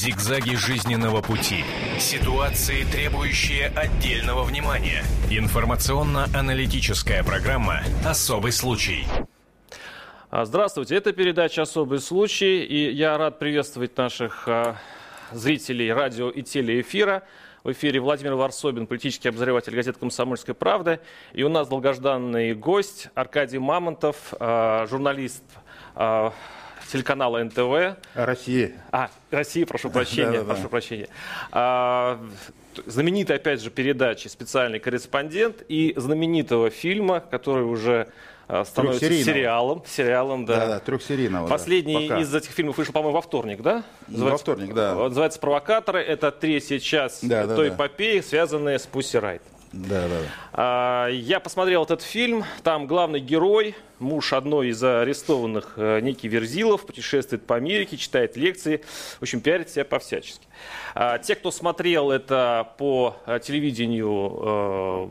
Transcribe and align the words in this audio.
Зигзаги 0.00 0.54
жизненного 0.54 1.20
пути. 1.20 1.62
Ситуации, 1.98 2.84
требующие 2.90 3.66
отдельного 3.66 4.44
внимания. 4.44 5.04
Информационно-аналитическая 5.28 7.22
программа 7.22 7.82
«Особый 8.02 8.52
случай». 8.52 9.06
А, 10.30 10.46
здравствуйте, 10.46 10.94
это 10.94 11.12
передача 11.12 11.60
«Особый 11.60 11.98
случай», 11.98 12.64
и 12.64 12.90
я 12.90 13.18
рад 13.18 13.38
приветствовать 13.38 13.94
наших 13.98 14.48
а, 14.48 14.76
зрителей 15.32 15.92
радио 15.92 16.30
и 16.30 16.40
телеэфира. 16.40 17.22
В 17.62 17.72
эфире 17.72 18.00
Владимир 18.00 18.36
Варсобин, 18.36 18.86
политический 18.86 19.28
обозреватель 19.28 19.74
газеты 19.74 20.00
«Комсомольская 20.00 20.54
правда». 20.54 21.00
И 21.34 21.42
у 21.42 21.50
нас 21.50 21.68
долгожданный 21.68 22.54
гость 22.54 23.08
Аркадий 23.14 23.58
Мамонтов, 23.58 24.32
а, 24.40 24.86
журналист 24.86 25.44
телеканала 26.90 27.42
НТВ. 27.42 27.96
Россия. 28.14 28.72
А, 28.90 29.10
Россия, 29.30 29.66
прошу 29.66 29.90
прощения, 29.90 30.42
прошу 30.42 30.68
прощения. 30.68 31.08
А, 31.52 32.20
знаменитой, 32.86 33.36
опять 33.36 33.62
же, 33.62 33.70
передачи 33.70 34.28
«Специальный 34.28 34.78
корреспондент» 34.78 35.62
и 35.68 35.94
знаменитого 35.96 36.70
фильма, 36.70 37.20
который 37.20 37.64
уже 37.64 38.08
а, 38.48 38.64
становится 38.64 39.08
сериалом. 39.08 39.84
Сериалом, 39.86 40.44
да. 40.44 40.56
Да, 40.56 40.66
да 40.66 40.78
трехсерийного. 40.80 41.46
Последний 41.46 42.08
да, 42.08 42.20
из 42.20 42.34
этих 42.34 42.50
фильмов 42.50 42.78
вышел, 42.78 42.92
по-моему, 42.92 43.14
во 43.14 43.22
вторник, 43.22 43.62
да? 43.62 43.84
Называется, 44.08 44.32
во 44.32 44.38
вторник, 44.38 44.74
да. 44.74 44.94
Называется 44.94 45.38
«Провокаторы». 45.38 46.00
Это 46.02 46.32
третья 46.32 46.78
часть 46.78 47.28
да, 47.28 47.46
да, 47.46 47.54
той 47.54 47.68
да. 47.68 47.76
эпопеи, 47.76 48.20
связанная 48.20 48.78
с 48.78 48.86
Пусси 48.86 49.18
Райт. 49.18 49.42
Да, 49.72 50.08
да. 50.08 50.20
А, 50.52 51.08
я 51.08 51.38
посмотрел 51.38 51.84
этот 51.84 52.02
фильм. 52.02 52.44
Там 52.64 52.86
главный 52.86 53.20
герой, 53.20 53.76
муж 54.00 54.32
одной 54.32 54.68
из 54.68 54.82
арестованных, 54.82 55.74
э, 55.76 56.00
Ники 56.00 56.26
Верзилов, 56.26 56.84
путешествует 56.86 57.46
по 57.46 57.54
Америке, 57.54 57.96
читает 57.96 58.36
лекции, 58.36 58.82
в 59.18 59.22
общем, 59.22 59.40
пиарит 59.40 59.70
себя 59.70 59.84
по-всячески. 59.84 60.46
А, 60.94 61.18
те, 61.18 61.36
кто 61.36 61.52
смотрел 61.52 62.10
это 62.10 62.72
по 62.78 63.16
э, 63.26 63.38
телевидению 63.40 64.38
э, 64.42 65.08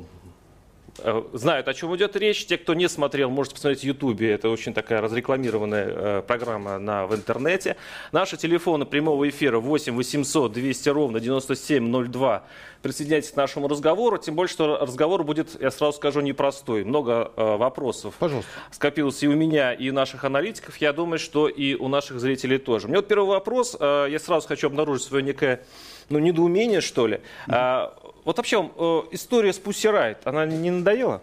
знают, 1.33 1.67
о 1.67 1.73
чем 1.73 1.95
идет 1.95 2.15
речь. 2.15 2.45
Те, 2.45 2.57
кто 2.57 2.73
не 2.73 2.87
смотрел, 2.89 3.29
можете 3.29 3.55
посмотреть 3.55 3.81
в 3.81 3.83
Ютубе. 3.83 4.31
Это 4.31 4.49
очень 4.49 4.73
такая 4.73 5.01
разрекламированная 5.01 5.85
э, 5.87 6.21
программа 6.25 6.77
на, 6.79 7.07
в 7.07 7.15
интернете. 7.15 7.75
Наши 8.11 8.37
телефоны 8.37 8.85
прямого 8.85 9.27
эфира 9.27 9.59
8 9.59 9.95
800 9.95 10.51
200 10.51 10.89
ровно 10.89 11.19
9702. 11.19 12.43
Присоединяйтесь 12.81 13.31
к 13.31 13.35
нашему 13.35 13.67
разговору. 13.67 14.17
Тем 14.17 14.35
более, 14.35 14.49
что 14.49 14.77
разговор 14.77 15.23
будет, 15.23 15.61
я 15.61 15.71
сразу 15.71 15.97
скажу, 15.97 16.21
непростой. 16.21 16.83
Много 16.83 17.31
э, 17.35 17.57
вопросов 17.57 18.15
Пожалуйста. 18.19 18.49
скопилось 18.71 19.21
и 19.23 19.27
у 19.27 19.33
меня, 19.33 19.73
и 19.73 19.89
у 19.89 19.93
наших 19.93 20.23
аналитиков. 20.23 20.77
Я 20.77 20.93
думаю, 20.93 21.19
что 21.19 21.47
и 21.47 21.75
у 21.75 21.87
наших 21.87 22.19
зрителей 22.19 22.57
тоже. 22.57 22.85
У 22.87 22.89
меня 22.89 22.99
вот 22.99 23.07
первый 23.07 23.27
вопрос. 23.29 23.75
Э, 23.79 24.07
я 24.09 24.19
сразу 24.19 24.47
хочу 24.47 24.67
обнаружить 24.67 25.05
свое 25.05 25.23
некое 25.23 25.63
ну, 26.09 26.19
недоумение, 26.19 26.81
что 26.81 27.07
ли. 27.07 27.21
Mm-hmm. 27.47 27.99
Вот 28.25 28.37
вообще, 28.37 28.69
э, 28.75 29.01
история 29.11 29.53
с 29.53 29.59
Pussy 29.59 29.91
Riot, 29.91 30.17
она 30.25 30.45
не 30.45 30.69
надоела? 30.71 31.21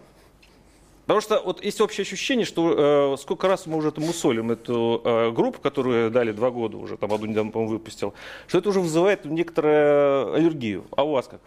Потому 1.05 1.21
что 1.21 1.41
вот 1.41 1.63
есть 1.63 1.79
общее 1.79 2.03
ощущение, 2.03 2.45
что 2.45 3.13
э, 3.13 3.17
сколько 3.21 3.47
раз 3.47 3.65
мы 3.65 3.77
уже 3.77 3.89
это 3.89 4.01
мусолим 4.01 4.51
эту 4.51 5.01
э, 5.05 5.31
группу, 5.31 5.61
которую 5.61 6.11
дали 6.11 6.33
два 6.33 6.51
года 6.51 6.75
уже, 6.75 6.97
там 6.97 7.13
одну 7.13 7.27
недавно, 7.27 7.51
по-моему, 7.51 7.75
выпустил, 7.75 8.13
что 8.47 8.57
это 8.57 8.67
уже 8.67 8.81
вызывает 8.81 9.23
некоторую 9.23 10.33
аллергию. 10.33 10.85
А 10.91 11.03
у 11.03 11.11
вас 11.11 11.27
как? 11.27 11.39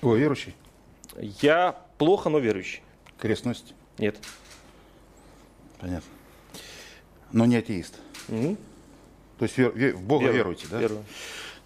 Вы 0.00 0.18
верующий? 0.18 0.54
Я 1.42 1.76
плохо, 1.98 2.30
но 2.30 2.38
верующий. 2.38 2.82
Крест 3.18 3.44
носите? 3.44 3.74
Нет. 3.98 4.16
Понятно. 5.78 6.08
Но 7.32 7.44
не 7.44 7.56
атеист? 7.56 8.00
Угу. 8.28 8.56
То 9.38 9.44
есть 9.44 9.58
в 9.58 10.00
Бога 10.00 10.24
Веру, 10.24 10.36
веруете, 10.36 10.66
да? 10.70 10.78
Верую. 10.78 11.04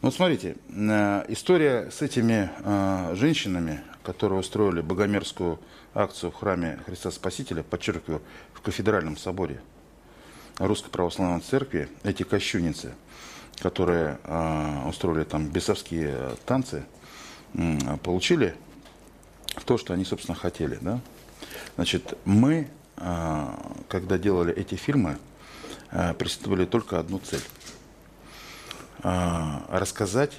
Ну, 0.01 0.13
смотрите, 0.13 0.55
э, 0.69 1.25
история 1.27 1.91
с 1.91 2.03
этими 2.03 2.51
э, 2.61 3.15
женщинами, 3.17 3.81
которые 4.05 4.39
устроили 4.39 4.81
богомерзкую 4.81 5.59
акцию 5.93 6.31
в 6.31 6.37
храме 6.37 6.79
Христа 6.87 7.11
Спасителя, 7.11 7.65
подчеркиваю, 7.65 8.23
в 8.53 8.61
кафедральном 8.61 9.17
соборе 9.17 9.61
Русской 10.59 10.91
Православной 10.91 11.41
Церкви, 11.41 11.89
эти 12.05 12.23
кощунницы, 12.23 12.95
которые 13.59 14.21
э, 14.23 14.89
устроили 14.89 15.25
там 15.25 15.49
бесовские 15.49 16.37
танцы, 16.47 16.85
получили 18.05 18.55
то, 19.65 19.79
что 19.79 19.95
они, 19.95 20.05
собственно, 20.05 20.37
хотели. 20.37 20.79
Да? 20.81 21.01
Значит, 21.75 22.17
мы, 22.27 22.69
когда 22.95 24.19
делали 24.19 24.53
эти 24.55 24.75
фильмы, 24.75 25.17
преследовали 26.19 26.67
только 26.67 27.01
одну 27.01 27.19
цель– 27.19 27.41
рассказать 29.03 30.33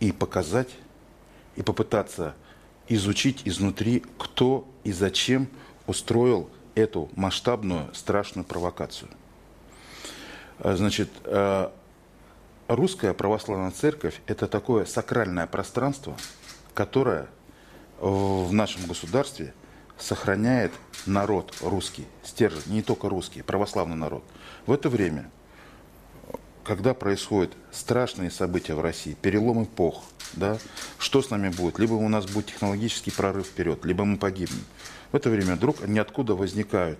и 0.00 0.12
показать, 0.12 0.70
и 1.56 1.62
попытаться 1.62 2.34
изучить 2.88 3.42
изнутри, 3.44 4.04
кто 4.18 4.66
и 4.84 4.92
зачем 4.92 5.48
устроил 5.86 6.48
эту 6.74 7.10
масштабную, 7.16 7.92
страшную 7.94 8.44
провокацию. 8.44 9.10
А, 10.60 10.76
значит, 10.76 11.10
а, 11.24 11.72
русская 12.68 13.12
православная 13.12 13.72
церковь– 13.72 14.20
это 14.26 14.46
такое 14.46 14.84
сакральное 14.84 15.46
пространство, 15.46 16.16
которое 16.74 17.28
в 18.00 18.52
нашем 18.52 18.86
государстве 18.86 19.52
сохраняет 19.98 20.72
народ 21.04 21.52
русский, 21.60 22.06
стержень, 22.22 22.72
не 22.72 22.82
только 22.82 23.08
русский, 23.08 23.42
православный 23.42 23.96
народ. 23.96 24.22
В 24.66 24.72
это 24.72 24.88
время– 24.88 25.30
когда 26.68 26.92
происходят 26.92 27.52
страшные 27.72 28.30
события 28.30 28.74
в 28.74 28.80
России, 28.82 29.16
перелом 29.22 29.64
эпох, 29.64 30.04
да, 30.34 30.58
что 30.98 31.22
с 31.22 31.30
нами 31.30 31.48
будет? 31.48 31.78
Либо 31.78 31.94
у 31.94 32.08
нас 32.10 32.26
будет 32.26 32.48
технологический 32.48 33.10
прорыв 33.10 33.46
вперед, 33.46 33.86
либо 33.86 34.04
мы 34.04 34.18
погибнем. 34.18 34.62
В 35.10 35.16
это 35.16 35.30
время 35.30 35.54
вдруг 35.54 35.88
ниоткуда 35.88 36.34
возникают, 36.34 36.98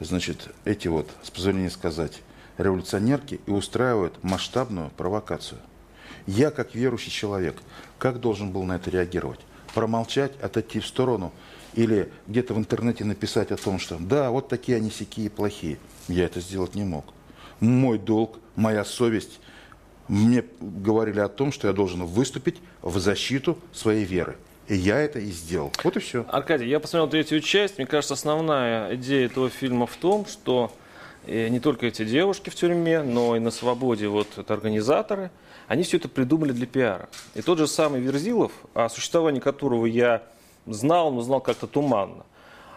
значит, 0.00 0.48
эти 0.64 0.88
вот, 0.88 1.10
с 1.22 1.30
позволения 1.30 1.68
сказать, 1.68 2.22
революционерки 2.56 3.42
и 3.44 3.50
устраивают 3.50 4.24
масштабную 4.24 4.88
провокацию. 4.88 5.60
Я, 6.26 6.50
как 6.50 6.74
верующий 6.74 7.12
человек, 7.12 7.56
как 7.98 8.20
должен 8.20 8.52
был 8.52 8.62
на 8.62 8.76
это 8.76 8.88
реагировать? 8.88 9.40
Промолчать, 9.74 10.32
отойти 10.40 10.80
в 10.80 10.86
сторону 10.86 11.30
или 11.74 12.10
где-то 12.26 12.54
в 12.54 12.58
интернете 12.58 13.04
написать 13.04 13.52
о 13.52 13.58
том, 13.58 13.80
что 13.80 13.98
да, 14.00 14.30
вот 14.30 14.48
такие 14.48 14.78
они 14.78 14.90
сякие 14.90 15.28
плохие. 15.28 15.76
Я 16.08 16.24
это 16.24 16.40
сделать 16.40 16.74
не 16.74 16.84
мог 16.84 17.04
мой 17.60 17.98
долг, 17.98 18.38
моя 18.56 18.84
совесть. 18.84 19.40
Мне 20.08 20.44
говорили 20.60 21.20
о 21.20 21.28
том, 21.28 21.52
что 21.52 21.68
я 21.68 21.72
должен 21.72 22.04
выступить 22.04 22.56
в 22.82 22.98
защиту 22.98 23.56
своей 23.72 24.04
веры. 24.04 24.36
И 24.66 24.74
я 24.74 24.98
это 24.98 25.18
и 25.18 25.30
сделал. 25.30 25.72
Вот 25.82 25.96
и 25.96 26.00
все. 26.00 26.24
Аркадий, 26.28 26.68
я 26.68 26.80
посмотрел 26.80 27.08
третью 27.08 27.40
часть. 27.40 27.78
Мне 27.78 27.86
кажется, 27.86 28.14
основная 28.14 28.94
идея 28.96 29.26
этого 29.26 29.50
фильма 29.50 29.86
в 29.86 29.96
том, 29.96 30.26
что 30.26 30.72
э, 31.26 31.48
не 31.48 31.60
только 31.60 31.86
эти 31.86 32.04
девушки 32.04 32.50
в 32.50 32.54
тюрьме, 32.54 33.02
но 33.02 33.36
и 33.36 33.40
на 33.40 33.50
свободе 33.50 34.08
вот 34.08 34.28
это 34.36 34.54
организаторы, 34.54 35.30
они 35.66 35.82
все 35.84 35.98
это 35.98 36.08
придумали 36.08 36.52
для 36.52 36.66
пиара. 36.66 37.08
И 37.34 37.42
тот 37.42 37.58
же 37.58 37.66
самый 37.66 38.00
Верзилов, 38.00 38.52
о 38.74 38.88
существовании 38.88 39.40
которого 39.40 39.86
я 39.86 40.22
знал, 40.66 41.12
но 41.12 41.20
знал 41.22 41.40
как-то 41.40 41.66
туманно, 41.66 42.24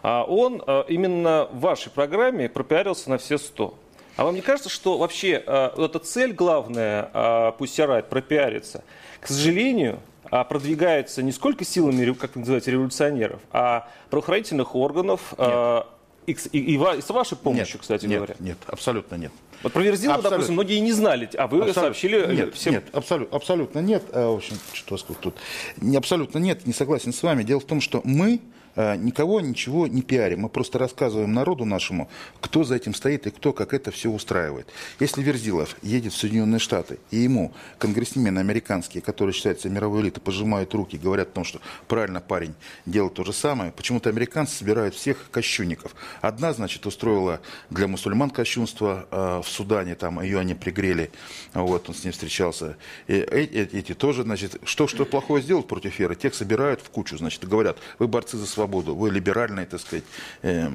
а 0.01 0.23
он 0.23 0.61
э, 0.65 0.83
именно 0.89 1.47
в 1.51 1.59
вашей 1.59 1.91
программе 1.91 2.49
пропиарился 2.49 3.09
на 3.09 3.17
все 3.17 3.37
сто. 3.37 3.77
А 4.15 4.25
вам 4.25 4.35
не 4.35 4.41
кажется, 4.41 4.69
что 4.69 4.97
вообще 4.97 5.43
э, 5.45 5.69
эта 5.77 5.99
цель 5.99 6.33
главная, 6.33 7.09
э, 7.13 7.51
пусть 7.57 7.73
Сярайт 7.73 8.09
пропиарится, 8.09 8.83
к 9.19 9.27
сожалению, 9.27 9.99
э, 10.31 10.43
продвигается 10.43 11.23
не 11.23 11.31
сколько 11.31 11.65
силами, 11.65 12.11
как 12.13 12.35
вы 12.35 12.41
называете, 12.41 12.71
революционеров, 12.71 13.41
а 13.51 13.89
правоохранительных 14.09 14.75
органов, 14.75 15.33
э, 15.37 15.81
и, 16.27 16.37
и, 16.51 16.59
и, 16.59 16.75
и 16.75 17.01
с 17.01 17.09
вашей 17.09 17.37
помощью, 17.37 17.75
нет, 17.75 17.81
кстати 17.81 18.05
нет, 18.05 18.17
говоря. 18.17 18.35
Нет, 18.39 18.57
абсолютно 18.67 19.15
нет. 19.15 19.31
Вот 19.63 19.73
про 19.73 19.81
Верзилова, 19.81 20.15
абсолютно. 20.15 20.37
допустим, 20.37 20.53
многие 20.55 20.79
не 20.79 20.91
знали, 20.91 21.29
а 21.37 21.47
вы 21.47 21.57
абсолютно. 21.59 21.81
сообщили 21.81 22.35
нет, 22.35 22.53
всем. 22.53 22.73
Нет, 22.73 22.83
абсолютно, 22.91 23.37
абсолютно 23.37 23.79
нет. 23.79 24.03
А, 24.11 24.31
в 24.31 24.35
общем, 24.35 24.57
что 24.73 24.97
тут? 24.97 25.35
Не, 25.77 25.97
абсолютно 25.97 26.37
нет, 26.39 26.67
не 26.67 26.73
согласен 26.73 27.13
с 27.13 27.23
вами. 27.23 27.43
Дело 27.43 27.61
в 27.61 27.65
том, 27.65 27.79
что 27.81 28.01
мы 28.03 28.41
Э, 28.75 28.95
никого 28.95 29.39
ничего 29.39 29.87
не 29.87 30.01
пиарим. 30.01 30.41
Мы 30.41 30.49
просто 30.49 30.79
рассказываем 30.79 31.33
народу 31.33 31.65
нашему, 31.65 32.09
кто 32.41 32.63
за 32.63 32.75
этим 32.75 32.93
стоит 32.93 33.27
и 33.27 33.31
кто 33.31 33.53
как 33.53 33.73
это 33.73 33.91
все 33.91 34.09
устраивает. 34.09 34.67
Если 34.99 35.21
Верзилов 35.21 35.75
едет 35.81 36.13
в 36.13 36.17
Соединенные 36.17 36.59
Штаты, 36.59 36.99
и 37.11 37.17
ему 37.17 37.53
конгрессмены 37.77 38.39
американские, 38.39 39.01
которые 39.01 39.33
считаются 39.33 39.69
мировой 39.69 40.01
элитой, 40.01 40.21
пожимают 40.21 40.73
руки, 40.73 40.97
говорят 40.97 41.29
о 41.29 41.31
том, 41.31 41.43
что 41.43 41.59
правильно 41.87 42.19
парень 42.19 42.55
делает 42.85 43.13
то 43.13 43.23
же 43.23 43.33
самое, 43.33 43.71
почему-то 43.71 44.09
американцы 44.09 44.55
собирают 44.55 44.95
всех 44.95 45.29
кощунников. 45.29 45.95
Одна, 46.21 46.53
значит, 46.53 46.85
устроила 46.85 47.41
для 47.69 47.87
мусульман 47.87 48.31
кощунство 48.31 49.07
э, 49.11 49.41
в 49.43 49.49
Судане, 49.53 49.95
там 49.95 50.21
ее 50.21 50.39
они 50.39 50.55
пригрели, 50.55 51.11
вот, 51.53 51.87
он 51.89 51.95
с 51.95 52.03
ней 52.03 52.11
встречался. 52.11 52.77
И 53.07 53.13
эти, 53.13 53.75
эти 53.75 53.93
тоже, 53.93 54.23
значит, 54.23 54.57
что, 54.63 54.87
что 54.87 55.05
плохое 55.05 55.43
сделают 55.43 55.67
против 55.67 55.97
веры, 55.99 56.15
тех 56.15 56.33
собирают 56.33 56.81
в 56.81 56.89
кучу, 56.89 57.17
значит, 57.17 57.47
говорят, 57.47 57.77
вы 57.99 58.07
борцы 58.07 58.37
за 58.37 58.45
свободу 58.45 58.95
вы 58.95 59.11
либеральные, 59.11 59.65
так 59.65 59.79
сказать, 59.79 60.03
э, 60.41 60.67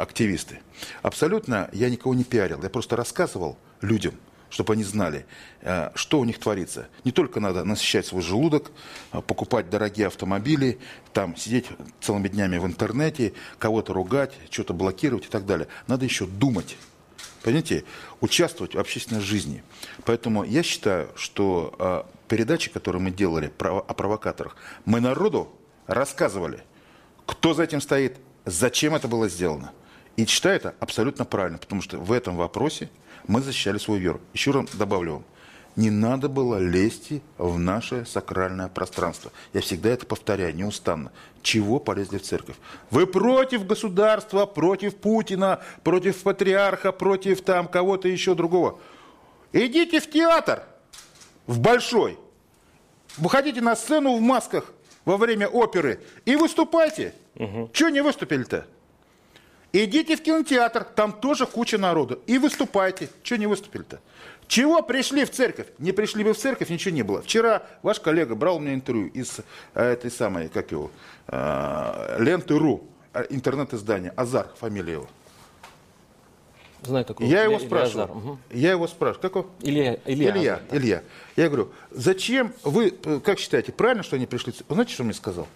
активисты. 0.00 0.60
Абсолютно 1.02 1.68
я 1.72 1.88
никого 1.88 2.14
не 2.14 2.24
пиарил, 2.24 2.62
я 2.62 2.70
просто 2.70 2.96
рассказывал 2.96 3.58
людям 3.80 4.14
чтобы 4.54 4.74
они 4.74 4.84
знали, 4.84 5.26
э, 5.62 5.90
что 5.96 6.20
у 6.20 6.24
них 6.24 6.38
творится. 6.38 6.86
Не 7.02 7.10
только 7.10 7.40
надо 7.40 7.64
насыщать 7.64 8.06
свой 8.06 8.22
желудок, 8.22 8.70
э, 9.12 9.20
покупать 9.20 9.68
дорогие 9.68 10.06
автомобили, 10.06 10.78
там 11.12 11.36
сидеть 11.36 11.66
целыми 12.00 12.28
днями 12.28 12.58
в 12.58 12.66
интернете, 12.66 13.32
кого-то 13.58 13.92
ругать, 13.92 14.32
что-то 14.50 14.72
блокировать 14.72 15.26
и 15.26 15.28
так 15.28 15.44
далее. 15.44 15.66
Надо 15.88 16.04
еще 16.04 16.26
думать. 16.26 16.76
Понимаете, 17.44 17.84
участвовать 18.22 18.74
в 18.74 18.78
общественной 18.78 19.20
жизни. 19.20 19.62
Поэтому 20.06 20.44
я 20.44 20.62
считаю, 20.62 21.10
что 21.14 21.74
э, 21.78 22.02
передачи, 22.26 22.70
которые 22.70 23.02
мы 23.02 23.10
делали 23.10 23.52
о 23.58 23.92
провокаторах, 23.92 24.56
мы 24.86 24.98
народу 25.00 25.52
рассказывали, 25.86 26.64
кто 27.26 27.52
за 27.52 27.64
этим 27.64 27.82
стоит, 27.82 28.16
зачем 28.46 28.94
это 28.94 29.08
было 29.08 29.28
сделано. 29.28 29.72
И 30.16 30.24
считаю 30.24 30.56
это 30.56 30.74
абсолютно 30.80 31.26
правильно, 31.26 31.58
потому 31.58 31.82
что 31.82 31.98
в 31.98 32.12
этом 32.12 32.34
вопросе 32.36 32.88
мы 33.26 33.42
защищали 33.42 33.76
свою 33.76 34.00
веру. 34.00 34.20
Еще 34.32 34.50
раз 34.50 34.70
добавлю 34.72 35.12
вам. 35.12 35.24
Не 35.76 35.90
надо 35.90 36.28
было 36.28 36.56
лезть 36.58 37.10
в 37.36 37.58
наше 37.58 38.04
сакральное 38.06 38.68
пространство. 38.68 39.32
Я 39.52 39.60
всегда 39.60 39.90
это 39.90 40.06
повторяю, 40.06 40.54
неустанно. 40.54 41.10
Чего 41.42 41.80
полезли 41.80 42.18
в 42.18 42.22
церковь? 42.22 42.56
Вы 42.90 43.06
против 43.08 43.66
государства, 43.66 44.46
против 44.46 44.94
Путина, 44.94 45.60
против 45.82 46.22
патриарха, 46.22 46.92
против 46.92 47.42
там 47.42 47.66
кого-то 47.66 48.06
еще 48.06 48.34
другого. 48.34 48.78
Идите 49.52 50.00
в 50.00 50.08
театр, 50.08 50.62
в 51.46 51.58
большой. 51.58 52.18
Выходите 53.16 53.60
на 53.60 53.74
сцену 53.74 54.16
в 54.16 54.20
масках 54.20 54.72
во 55.04 55.16
время 55.16 55.48
оперы 55.48 56.00
и 56.24 56.36
выступайте. 56.36 57.14
Угу. 57.36 57.70
Чего 57.72 57.88
не 57.88 58.00
выступили-то? 58.00 58.66
Идите 59.72 60.16
в 60.16 60.22
кинотеатр, 60.22 60.84
там 60.84 61.12
тоже 61.12 61.46
куча 61.46 61.78
народу. 61.78 62.22
И 62.28 62.38
выступайте. 62.38 63.08
Чего 63.24 63.40
не 63.40 63.46
выступили-то? 63.48 63.98
Чего 64.48 64.82
пришли 64.82 65.24
в 65.24 65.30
церковь? 65.30 65.68
Не 65.78 65.92
пришли 65.92 66.22
бы 66.24 66.34
в 66.34 66.38
церковь, 66.38 66.68
ничего 66.68 66.94
не 66.94 67.02
было. 67.02 67.22
Вчера 67.22 67.62
ваш 67.82 68.00
коллега 68.00 68.34
брал 68.34 68.56
у 68.56 68.60
меня 68.60 68.74
интервью 68.74 69.08
из 69.08 69.40
э, 69.74 69.92
этой 69.92 70.10
самой, 70.10 70.48
как 70.48 70.70
его, 70.70 70.90
э, 71.28 72.16
ленты.ру, 72.18 72.84
э, 73.14 73.26
интернет-издания. 73.30 74.12
Азар, 74.16 74.48
фамилия 74.58 74.94
его. 74.94 75.08
Знаю 76.82 77.04
такого. 77.06 77.26
Я 77.26 77.44
его 77.44 77.58
спрашиваю. 77.58 78.10
Угу. 78.10 78.38
Я 78.50 78.72
его 78.72 78.86
спрашиваю. 78.86 79.22
Как 79.22 79.36
его? 79.36 79.50
Илья. 79.60 79.98
Илья, 80.04 80.30
Илья, 80.30 80.60
да. 80.70 80.76
Илья. 80.76 81.02
Я 81.36 81.48
говорю, 81.48 81.72
зачем 81.90 82.52
вы, 82.62 82.90
как 82.90 83.38
считаете, 83.38 83.72
правильно, 83.72 84.02
что 84.02 84.16
они 84.16 84.26
пришли? 84.26 84.52
Знаете, 84.68 84.92
что 84.92 85.02
он 85.02 85.06
мне 85.06 85.14
сказал? 85.14 85.48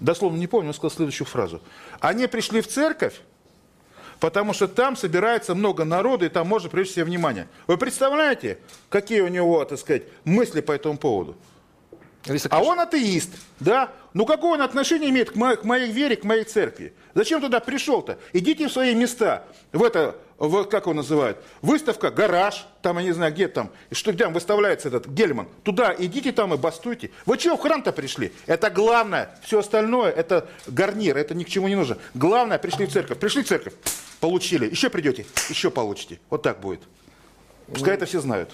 Дословно 0.00 0.36
не 0.36 0.48
помню, 0.48 0.68
он 0.68 0.74
сказал 0.74 0.90
следующую 0.90 1.28
фразу. 1.28 1.62
Они 2.00 2.26
пришли 2.26 2.60
в 2.60 2.66
церковь, 2.66 3.20
потому 4.20 4.52
что 4.52 4.68
там 4.68 4.96
собирается 4.96 5.54
много 5.54 5.84
народа, 5.84 6.26
и 6.26 6.28
там 6.28 6.46
можно 6.46 6.68
привлечь 6.68 6.92
себе 6.92 7.04
внимание. 7.04 7.48
Вы 7.66 7.78
представляете, 7.78 8.58
какие 8.88 9.20
у 9.20 9.28
него, 9.28 9.64
так 9.64 9.78
сказать, 9.78 10.04
мысли 10.24 10.60
по 10.60 10.72
этому 10.72 10.96
поводу? 10.96 11.36
А 12.50 12.62
он 12.62 12.80
атеист, 12.80 13.30
да? 13.60 13.90
Ну 14.14 14.24
какое 14.24 14.52
он 14.52 14.62
отношение 14.62 15.10
имеет 15.10 15.32
к 15.32 15.34
моей, 15.34 15.56
к 15.56 15.64
моей 15.64 15.90
вере, 15.90 16.16
к 16.16 16.24
моей 16.24 16.44
церкви? 16.44 16.94
Зачем 17.14 17.40
туда 17.40 17.60
пришел-то? 17.60 18.18
Идите 18.32 18.68
в 18.68 18.72
свои 18.72 18.94
места, 18.94 19.44
в 19.72 19.82
это, 19.82 20.16
в, 20.38 20.64
как 20.64 20.84
его 20.84 20.94
называют, 20.94 21.38
выставка, 21.60 22.10
гараж, 22.10 22.66
там, 22.80 22.98
я 22.98 23.04
не 23.04 23.12
знаю, 23.12 23.32
где 23.32 23.46
там, 23.48 23.70
что 23.92 24.12
там 24.14 24.32
выставляется 24.32 24.88
этот 24.88 25.06
Гельман. 25.06 25.48
Туда 25.64 25.94
идите 25.98 26.32
там 26.32 26.54
и 26.54 26.56
бастуйте. 26.56 27.10
Вы 27.26 27.36
чего 27.36 27.56
в 27.56 27.60
храм-то 27.60 27.92
пришли? 27.92 28.32
Это 28.46 28.70
главное. 28.70 29.36
Все 29.42 29.58
остальное, 29.58 30.10
это 30.10 30.48
гарнир, 30.66 31.18
это 31.18 31.34
ни 31.34 31.44
к 31.44 31.48
чему 31.48 31.68
не 31.68 31.76
нужно. 31.76 31.98
Главное, 32.14 32.58
пришли 32.58 32.86
в 32.86 32.92
церковь. 32.92 33.18
Пришли 33.18 33.42
в 33.42 33.48
церковь, 33.48 33.74
получили. 34.20 34.70
Еще 34.70 34.88
придете, 34.88 35.26
еще 35.50 35.70
получите. 35.70 36.18
Вот 36.30 36.42
так 36.42 36.60
будет. 36.60 36.80
Пускай 37.66 37.90
ну, 37.90 37.94
это 37.94 38.06
все 38.06 38.20
знают. 38.20 38.50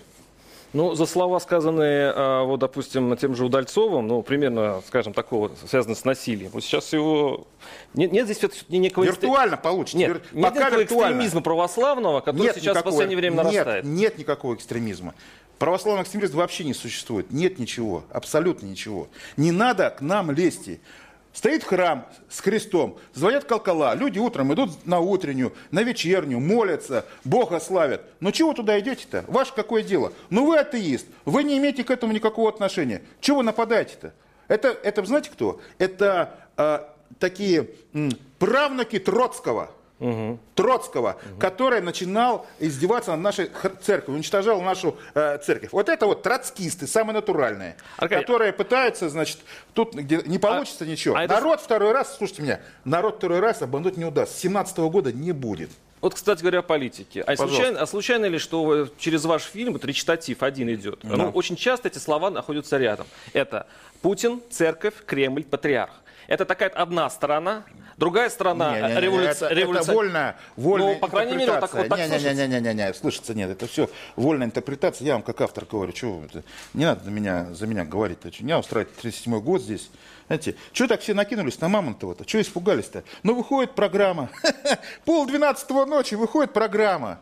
Ну, 0.73 0.95
за 0.95 1.07
слова, 1.07 1.41
сказанные, 1.41 2.13
а, 2.15 2.45
вот, 2.45 2.61
допустим, 2.61 3.17
тем 3.17 3.35
же 3.35 3.45
Удальцовым, 3.45 4.07
ну, 4.07 4.23
примерно, 4.23 4.83
скажем, 4.87 5.13
такого, 5.13 5.51
связанного 5.69 5.97
с 5.97 6.05
насилием, 6.05 6.51
вот 6.53 6.63
сейчас 6.63 6.93
его... 6.93 7.49
Нет, 7.95 8.13
нет 8.13 8.27
здесь 8.27 8.41
некого... 8.69 9.05
Виртуально 9.05 9.57
получите. 9.57 9.99
Нет, 9.99 10.09
Вир... 10.09 10.23
нет 10.33 10.45
Пока 10.45 10.69
этого 10.69 10.85
экстремизма 10.85 11.41
православного, 11.41 12.21
который 12.21 12.43
нет 12.43 12.55
сейчас 12.55 12.77
никакого... 12.77 12.93
в 12.93 12.95
последнее 12.95 13.17
время 13.17 13.37
нарастает. 13.39 13.85
Нет, 13.85 13.95
нет 13.95 14.19
никакого 14.19 14.55
экстремизма. 14.55 15.15
Православный 15.59 16.05
экстремизм 16.05 16.39
вообще 16.39 16.65
не 16.65 16.73
существует. 16.73 17.31
Нет 17.33 17.59
ничего, 17.59 18.05
абсолютно 18.11 18.67
ничего. 18.67 19.09
Не 19.37 19.53
надо 19.53 19.91
к 19.91 20.01
нам 20.01 20.31
лезть. 20.31 20.81
Стоит 21.33 21.63
храм 21.63 22.07
с 22.29 22.41
крестом, 22.41 22.99
звонят 23.15 23.45
колокола, 23.45 23.95
люди 23.95 24.19
утром 24.19 24.53
идут 24.53 24.85
на 24.85 24.99
утреннюю, 24.99 25.53
на 25.71 25.83
вечернюю, 25.83 26.41
молятся, 26.41 27.07
Бога 27.25 27.61
славят. 27.61 28.05
Но 28.19 28.33
чего 28.33 28.53
туда 28.53 28.79
идете-то? 28.81 29.25
Ваше 29.29 29.55
какое 29.55 29.83
дело? 29.83 30.13
Ну 30.29 30.45
вы 30.45 30.59
атеист, 30.59 31.07
вы 31.25 31.45
не 31.45 31.57
имеете 31.59 31.85
к 31.85 31.91
этому 31.91 32.13
никакого 32.13 32.49
отношения. 32.49 33.03
Чего 33.21 33.39
вы 33.39 33.45
нападаете-то? 33.45 34.13
Это, 34.49 34.77
это 34.83 35.05
знаете 35.05 35.31
кто? 35.31 35.61
Это 35.79 36.35
э, 36.57 36.81
такие 37.21 37.71
м, 37.93 38.11
правнуки 38.39 38.99
Троцкого– 38.99 39.71
угу. 40.01 40.39
Троцкого, 40.55 41.11
угу. 41.11 41.39
который 41.39 41.81
начинал 41.81 42.47
издеваться 42.59 43.13
над 43.13 43.21
нашей 43.21 43.51
церковью, 43.83 44.17
уничтожал 44.17 44.61
нашу 44.63 44.97
э, 45.15 45.39
церковь. 45.39 45.71
Вот 45.73 45.89
это 45.89 46.07
вот 46.07 46.23
троцкисты, 46.23 46.87
самые 46.87 47.15
натуральные, 47.15 47.77
Аркадий. 47.97 48.23
которые 48.23 48.53
пытаются, 48.53 49.09
значит, 49.09 49.39
тут 49.75 49.95
где 49.95 50.23
не 50.25 50.39
получится 50.39 50.85
а, 50.85 50.87
ничего. 50.87 51.17
А 51.17 51.27
народ 51.27 51.57
это... 51.57 51.65
второй 51.65 51.93
раз, 51.93 52.17
слушайте 52.17 52.43
меня, 52.43 52.61
народ 52.85 53.19
второй 53.19 53.41
раз 53.41 53.63
обмануть 53.63 53.97
не 53.97 54.05
удастся. 54.05 54.37
С 54.37 54.41
17 54.41 54.79
года 54.79 55.13
не 55.13 55.33
будет. 55.33 55.71
Вот, 56.01 56.15
кстати 56.15 56.41
говоря, 56.41 56.61
о 56.61 56.63
политике. 56.63 57.21
А 57.23 57.37
случайно, 57.37 57.81
а 57.81 57.87
случайно 57.87 58.25
ли, 58.25 58.39
что 58.39 58.89
через 58.99 59.25
ваш 59.25 59.43
фильм 59.43 59.75
вот, 59.75 59.85
речитатив 59.85 60.43
один 60.43 60.73
идет? 60.73 61.01
Да. 61.03 61.17
Ну, 61.17 61.31
очень 61.31 61.57
часто 61.57 61.89
эти 61.89 61.99
слова 61.99 62.31
находятся 62.31 62.79
рядом. 62.79 63.07
Это 63.35 63.67
Путин, 64.01 64.41
церковь, 64.51 64.95
Кремль, 65.05 65.45
патриарх. 65.45 65.93
Это 66.27 66.45
такая 66.45 66.71
одна 66.71 67.11
сторона, 67.11 67.65
другая 68.01 68.31
сторона 68.31 68.75
не, 68.75 68.89
не, 68.89 68.95
не, 68.95 69.01
революция. 69.01 69.49
Это, 69.49 69.61
революция... 69.61 69.83
это 69.83 69.93
вольная, 69.93 70.37
вольная 70.57 70.95
ну, 70.95 70.99
по 70.99 71.09
крайней 71.09 71.37
мере, 71.37 71.53
вот 71.53 71.61
так, 71.61 71.75
вот 71.75 71.89
так 71.89 71.99
не, 71.99 72.09
не, 72.09 72.35
не, 72.35 72.49
не, 72.49 72.61
не, 72.61 72.75
не, 72.75 72.95
слышится, 72.95 73.35
нет, 73.35 73.51
это 73.51 73.67
все 73.69 73.89
вольная 74.17 74.47
интерпретация. 74.47 75.07
Я 75.07 75.13
вам 75.13 75.23
как 75.23 75.41
автор 75.43 75.67
говорю, 75.67 75.95
что 75.95 76.25
не 76.75 76.87
надо 76.87 77.05
за 77.05 77.11
меня, 77.11 77.47
за 77.53 77.67
меня 77.67 77.85
говорить. 77.85 78.41
Меня 78.41 78.59
устраивает 78.59 78.97
37 78.97 79.41
год 79.41 79.63
здесь. 79.63 79.91
Знаете, 80.27 80.57
что 80.73 80.89
так 80.89 81.01
все 81.01 81.13
накинулись 81.13 81.61
на 81.61 81.69
Мамонтова-то? 81.69 82.27
Что 82.27 82.41
испугались-то? 82.41 83.05
Ну, 83.23 83.35
выходит 83.35 83.75
программа. 83.75 84.31
Пол 85.05 85.27
двенадцатого 85.27 85.85
ночи 85.85 86.15
выходит 86.15 86.53
программа. 86.53 87.21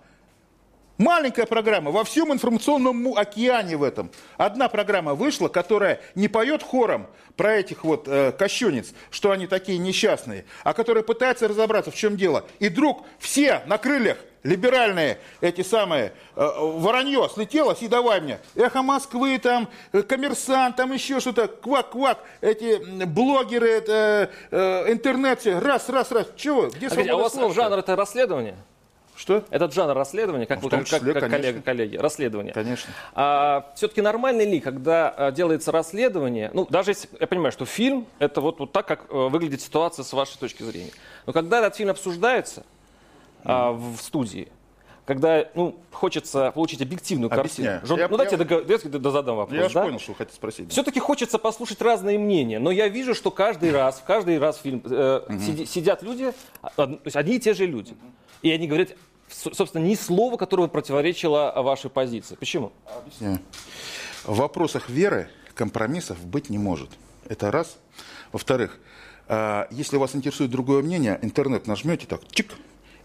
Маленькая 0.99 1.47
программа 1.47 1.93
во 1.93 2.03
всем 2.03 2.33
информационном 2.33 3.17
океане 3.17 3.77
в 3.77 3.85
этом. 3.85 4.11
Одна 4.37 4.69
программа 4.69 5.15
вышла, 5.15 5.47
которая 5.47 6.01
не 6.17 6.27
поет 6.27 6.65
хором 6.65 7.07
про 7.37 7.55
этих 7.55 7.85
вот 7.85 8.09
э, 8.09 8.33
кощунниц, 8.33 8.93
что 9.13 9.31
они 9.31 9.47
такие 9.47 9.79
несчастные, 9.79 10.45
а 10.65 10.75
которая 10.75 11.05
пытается 11.05 11.47
разобраться, 11.47 11.93
в 11.93 11.95
чем 11.95 12.17
дело. 12.17 12.45
И 12.59 12.69
вдруг 12.69 13.07
все 13.21 13.63
на 13.67 13.79
крыльях 13.79 14.19
либеральные 14.43 15.19
эти 15.41 15.63
самые, 15.63 16.13
э, 16.35 16.49
воронье 16.59 17.29
слетелось, 17.33 17.81
и 17.81 17.87
давай 17.87 18.21
мне, 18.21 18.41
эхо 18.57 18.83
Москвы, 18.83 19.39
там, 19.39 19.69
э, 19.93 20.03
коммерсант, 20.03 20.75
там 20.75 20.93
еще 20.93 21.21
что-то, 21.21 21.47
квак-квак, 21.47 22.19
эти 22.41 23.05
блогеры, 23.05 23.71
это, 23.71 24.31
э, 24.51 24.93
интернет, 24.93 25.47
раз, 25.47 25.89
раз, 25.89 26.11
раз, 26.11 26.27
чего, 26.37 26.71
где 26.71 26.89
а, 26.89 27.13
а 27.13 27.17
у 27.17 27.21
вас 27.21 27.55
жанр 27.55 27.79
это 27.79 27.95
расследование? 27.95 28.57
Что? 29.19 29.45
Этот 29.51 29.75
жанр 29.75 29.95
расследования, 29.95 30.47
как 30.47 30.63
ну, 30.63 30.69
вы, 30.69 30.71
как, 30.71 30.87
числе, 30.87 31.13
как 31.13 31.29
коллега, 31.29 31.61
коллеги, 31.61 31.97
расследование. 31.97 32.55
Конечно. 32.55 32.93
А, 33.15 33.73
все-таки 33.75 34.01
нормально 34.01 34.43
ли, 34.43 34.61
когда 34.61 35.09
а, 35.09 35.33
делается 35.33 35.73
расследование, 35.73 36.53
ну, 36.55 36.69
даже 36.71 36.93
если, 36.93 37.09
я 37.19 37.27
понимаю, 37.27 37.51
что 37.51 37.67
фильм, 37.67 38.07
это 38.21 38.41
вот, 38.41 38.61
вот 38.61 38.71
так, 38.71 38.87
как 38.87 39.07
а, 39.11 39.29
выглядит 39.29 39.61
ситуация 39.61 40.05
с 40.05 40.13
вашей 40.13 40.39
точки 40.39 40.63
зрения. 40.63 40.93
Но 41.27 41.33
когда 41.33 41.59
этот 41.59 41.75
фильм 41.75 41.91
обсуждается 41.91 42.65
а, 43.43 43.73
в 43.73 43.97
студии, 43.97 44.53
когда 45.05 45.47
ну, 45.55 45.75
хочется 45.91 46.53
получить 46.53 46.81
объективную 46.81 47.33
Объясняю. 47.33 47.81
картину. 47.81 47.99
Я, 47.99 48.09
ну, 48.09 48.17
дайте, 48.19 48.37
я, 48.37 48.45
дог... 48.45 48.67
дайте 48.67 49.11
задам 49.11 49.37
вопрос. 49.37 49.59
Я 49.59 49.69
да? 49.69 49.83
понял, 49.83 49.99
что 49.99 50.13
вы 50.13 50.19
хотите 50.19 50.37
спросить. 50.37 50.69
Да. 50.69 50.71
Все-таки 50.71 51.01
хочется 51.01 51.39
послушать 51.39 51.83
разные 51.83 52.19
мнения, 52.19 52.61
но 52.61 52.71
я 52.71 52.87
вижу, 52.87 53.17
что 53.17 53.33
каждый 53.33 53.73
раз, 53.73 53.99
в 53.99 54.05
каждый 54.05 54.39
раз 54.39 54.59
фильм 54.59 54.81
э, 54.85 55.23
угу. 55.27 55.65
сидят 55.67 56.03
люди, 56.03 56.33
а, 56.63 56.69
то 56.69 57.01
есть 57.05 57.17
одни 57.17 57.37
и 57.37 57.41
те 57.41 57.55
же 57.55 57.67
люди. 57.67 57.97
И 58.43 58.51
они 58.51 58.69
говорят, 58.69 58.91
собственно, 59.29 59.85
ни 59.85 59.95
слова, 59.95 60.37
которое 60.37 60.69
противоречило 60.69 61.53
вашей 61.57 61.91
позиции. 61.91 62.35
Почему? 62.37 62.73
Объясняю. 62.87 63.41
В 64.25 64.37
вопросах 64.37 64.89
веры 64.89 65.29
компромиссов 65.55 66.25
быть 66.25 66.51
не 66.51 66.59
может. 66.59 66.91
Это 67.29 67.51
раз. 67.51 67.79
Во-вторых, 68.33 68.79
а, 69.27 69.69
если 69.71 69.97
вас 69.97 70.15
интересует 70.15 70.51
другое 70.51 70.83
мнение, 70.83 71.19
интернет 71.23 71.67
нажмете 71.67 72.07
так, 72.07 72.21
чик, 72.31 72.55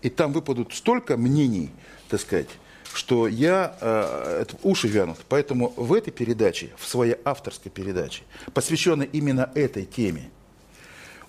и 0.02 0.10
там 0.10 0.34
выпадут 0.34 0.74
столько 0.74 1.18
мнений, 1.18 1.70
так 2.10 2.20
сказать, 2.22 2.50
что 2.94 3.28
я, 3.28 3.76
э, 3.82 4.42
это, 4.42 4.56
уши 4.64 4.88
вянут. 4.88 5.18
Поэтому 5.28 5.74
в 5.76 5.94
этой 5.94 6.12
передаче, 6.12 6.72
в 6.78 6.88
своей 6.88 7.16
авторской 7.26 7.72
передаче, 7.72 8.24
посвященной 8.54 9.10
именно 9.12 9.50
этой 9.56 9.86
теме, 9.86 10.30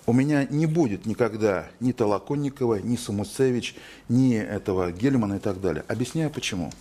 у 0.07 0.13
меня 0.13 0.45
не 0.45 0.65
будет 0.65 1.05
никогда 1.05 1.67
ни 1.79 1.91
Толоконникова, 1.91 2.75
ни 2.75 2.95
Самуцевич, 2.95 3.75
ни 4.07 4.35
этого 4.35 4.91
Гельмана 4.91 5.35
и 5.35 5.39
так 5.39 5.59
далее. 5.59 5.83
Объясняю 5.87 6.29
почему. 6.29 6.71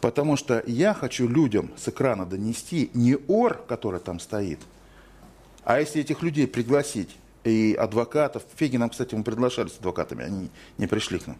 Потому 0.00 0.36
что 0.36 0.62
я 0.66 0.94
хочу 0.94 1.28
людям 1.28 1.70
с 1.76 1.88
экрана 1.88 2.26
донести 2.26 2.90
не 2.94 3.16
ор, 3.28 3.64
который 3.68 4.00
там 4.00 4.20
стоит, 4.20 4.60
а 5.64 5.80
если 5.80 6.00
этих 6.00 6.22
людей 6.22 6.46
пригласить, 6.46 7.16
и 7.44 7.74
адвокатов, 7.78 8.42
Феги 8.56 8.76
нам, 8.76 8.90
кстати, 8.90 9.14
мы 9.14 9.22
приглашали 9.22 9.68
с 9.68 9.78
адвокатами, 9.78 10.24
они 10.24 10.50
не 10.78 10.86
пришли 10.86 11.18
к 11.18 11.26
нам, 11.26 11.36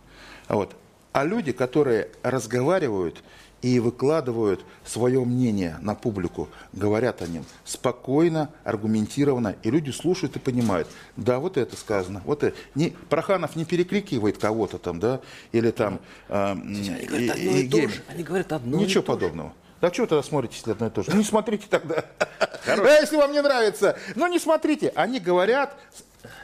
вот, 0.49 0.77
а 1.13 1.25
люди, 1.25 1.53
которые 1.53 2.11
разговаривают 2.23 3.23
и 3.67 3.81
выкладывают 3.81 4.65
свое 4.85 5.25
мнение 5.25 5.77
на 5.81 5.97
публику, 5.97 6.49
говорят 6.73 7.21
о 7.21 7.27
нем 7.27 7.45
спокойно, 7.65 8.51
аргументированно, 8.63 9.57
и 9.65 9.71
люди 9.73 9.91
слушают 9.91 10.37
и 10.37 10.39
понимают, 10.39 10.87
да, 11.17 11.41
вот 11.41 11.57
это 11.57 11.77
сказано, 11.77 12.23
вот 12.25 12.45
это. 12.45 12.57
Не, 12.77 12.91
Проханов 13.11 13.57
не 13.57 13.65
перекрикивает 13.65 14.39
кого-то 14.39 14.79
там, 14.79 15.01
да, 15.01 15.21
или 15.51 15.73
там... 15.73 15.99
Э, 16.29 16.53
они, 16.53 17.07
говорят 17.07 17.31
одно 17.33 17.51
и, 17.51 17.63
и, 17.63 17.69
то 17.69 17.89
же. 17.89 18.03
они 18.07 18.23
говорят 18.23 18.53
одно 18.53 18.79
Ничего 18.79 19.03
и 19.03 19.07
подобного. 19.07 19.53
Так 19.81 19.95
что 19.95 20.03
вы 20.03 20.09
тогда 20.09 20.23
смотрите, 20.23 20.55
если 20.59 20.71
одно 20.71 20.87
и 20.87 20.91
то 20.91 21.03
же? 21.03 21.11
Ну 21.11 21.17
не 21.17 21.25
смотрите 21.25 21.67
тогда. 21.69 22.05
А 22.69 23.01
если 23.01 23.17
вам 23.17 23.33
не 23.33 23.43
нравится, 23.43 23.99
ну 24.15 24.29
не 24.29 24.39
смотрите. 24.39 24.93
Они 24.95 25.19
говорят 25.19 25.77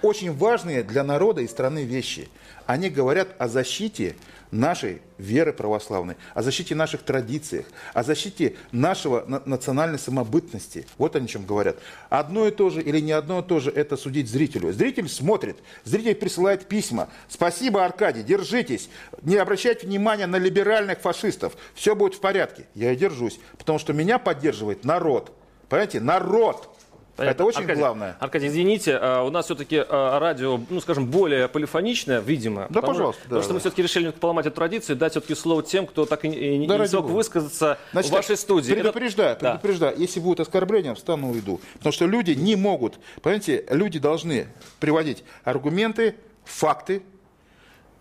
очень 0.03 0.33
важные 0.33 0.83
для 0.83 1.05
народа 1.05 1.41
и 1.41 1.47
страны 1.47 1.85
вещи. 1.85 2.29
Они 2.67 2.91
говорят 2.91 3.29
о 3.39 3.47
защите 3.47 4.17
нашей 4.53 5.01
веры 5.19 5.53
православной, 5.53 6.17
о 6.35 6.43
защите 6.43 6.75
наших 6.75 7.03
традициях, 7.03 7.67
о 7.95 8.05
защите 8.05 8.57
нашего 8.71 9.43
национальной 9.47 9.99
самобытности. 9.99 10.87
Вот 10.99 11.17
они 11.17 11.27
чем 11.27 11.45
говорят. 11.45 11.79
Одно 12.11 12.47
и 12.47 12.51
то 12.51 12.71
же 12.71 12.83
или 12.83 13.01
не 13.01 13.13
одно 13.13 13.41
и 13.41 13.43
то 13.43 13.59
же 13.59 13.71
это 13.71 13.97
судить 13.97 14.29
зрителю. 14.29 14.73
Зритель 14.73 15.09
смотрит, 15.09 15.57
зритель 15.85 16.15
присылает 16.15 16.67
письма. 16.67 17.09
Спасибо, 17.29 17.85
Аркадий, 17.85 18.23
держитесь. 18.23 18.91
Не 19.23 19.37
обращайте 19.37 19.87
внимания 19.87 20.27
на 20.27 20.37
либеральных 20.37 21.01
фашистов. 21.01 21.57
Все 21.75 21.97
будет 21.97 22.15
в 22.15 22.21
порядке. 22.21 22.67
Я 22.75 22.93
и 22.93 22.97
держусь, 22.97 23.41
потому 23.59 23.79
что 23.79 23.93
меня 23.93 24.19
поддерживает 24.19 24.85
народ. 24.85 25.33
Понимаете, 25.69 26.01
народ. 26.01 26.69
Понятно. 27.17 27.35
Это 27.35 27.45
очень 27.45 27.61
Аркадий, 27.61 27.79
главное. 27.79 28.17
Аркадий, 28.21 28.47
извините, 28.49 28.97
а, 28.97 29.23
у 29.23 29.31
нас 29.31 29.45
все-таки 29.45 29.85
а, 29.87 30.19
радио, 30.19 30.59
ну, 30.71 30.81
скажем, 30.81 31.07
более 31.07 31.47
полифоничное, 31.47 32.21
видимо. 32.21 32.63
Да, 32.71 32.81
потому, 32.81 32.95
пожалуйста. 32.95 33.23
Потому 33.25 33.39
да, 33.39 33.43
что 33.43 33.49
да. 33.49 33.55
мы 33.55 33.61
все-таки 33.61 33.83
решили 33.83 34.11
поломать 34.11 34.47
эту 34.47 34.57
традицию, 34.57 34.97
дать 34.97 35.13
все-таки 35.13 35.35
слово 35.35 35.63
тем, 35.63 35.87
кто 35.87 36.07
так 36.07 36.25
и 36.25 36.29
не, 36.29 36.67
да, 36.67 36.79
не 36.79 36.89
смог 36.89 37.07
высказаться 37.07 37.79
Значит, 37.93 38.11
в 38.11 38.15
вашей 38.15 38.37
студии. 38.37 38.73
Предупреждаю, 38.73 39.33
Это... 39.33 39.51
предупреждаю. 39.51 39.99
Если 39.99 40.21
будет 40.21 40.41
оскорбление, 40.41 40.95
встану 40.95 41.31
и 41.31 41.35
уйду. 41.35 41.61
Потому 41.75 41.93
что 41.93 42.07
люди 42.07 42.33
не 42.33 42.57
могут, 42.57 42.99
понимаете, 43.21 43.67
люди 43.69 43.99
должны 43.99 44.49
приводить 44.81 45.23
аргументы, 45.45 46.17
факты, 46.45 47.03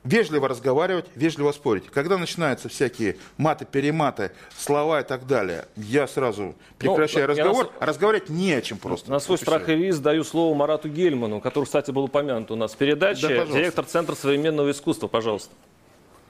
вежливо 0.03 0.47
разговаривать, 0.47 1.05
вежливо 1.15 1.51
спорить. 1.51 1.89
Когда 1.89 2.17
начинаются 2.17 2.69
всякие 2.69 3.17
маты-перематы, 3.37 4.31
слова 4.55 5.01
и 5.01 5.03
так 5.03 5.27
далее, 5.27 5.65
я 5.75 6.07
сразу 6.07 6.55
прекращаю 6.77 7.27
ну, 7.27 7.33
разговор, 7.33 7.71
на... 7.79 7.85
разговаривать 7.85 8.29
не 8.29 8.53
о 8.53 8.61
чем 8.61 8.77
просто. 8.77 9.11
На 9.11 9.19
свой 9.19 9.37
страх 9.37 9.69
и 9.69 9.75
риск 9.75 10.01
даю 10.01 10.23
слово 10.23 10.55
Марату 10.55 10.89
Гельману, 10.89 11.39
который, 11.41 11.65
кстати, 11.65 11.91
был 11.91 12.05
упомянут 12.05 12.51
у 12.51 12.55
нас 12.55 12.73
в 12.73 12.77
передаче, 12.77 13.27
да, 13.27 13.45
директор 13.45 13.85
Центра 13.85 14.15
современного 14.15 14.71
искусства, 14.71 15.07
пожалуйста. 15.07 15.53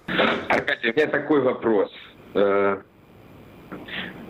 Аркадий, 0.08 0.92
у 0.92 0.94
меня 0.94 1.08
такой 1.08 1.42
вопрос. 1.42 1.92
Э, 2.34 2.82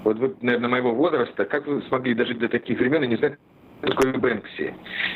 вот 0.03 0.17
вы, 0.17 0.35
наверное, 0.41 0.69
моего 0.69 0.93
возраста, 0.93 1.45
как 1.45 1.65
вы 1.65 1.81
смогли 1.83 2.13
дожить 2.13 2.39
до 2.39 2.49
таких 2.49 2.79
времен 2.79 3.03
и 3.03 3.07
не 3.07 3.15
знать, 3.17 3.33
такое 3.81 4.13
Бэнкси, 4.13 4.73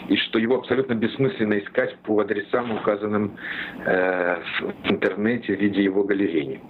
и 0.09 0.17
что 0.17 0.39
его 0.39 0.57
абсолютно 0.57 0.93
бессмысленно 0.93 1.59
искать 1.59 1.97
по 1.99 2.19
адресам, 2.19 2.71
указанным 2.71 3.37
э, 3.85 4.35
в 4.61 4.91
интернете 4.91 5.55
в 5.55 5.59
виде 5.59 5.83
его 5.83 6.03
галереи. 6.03 6.61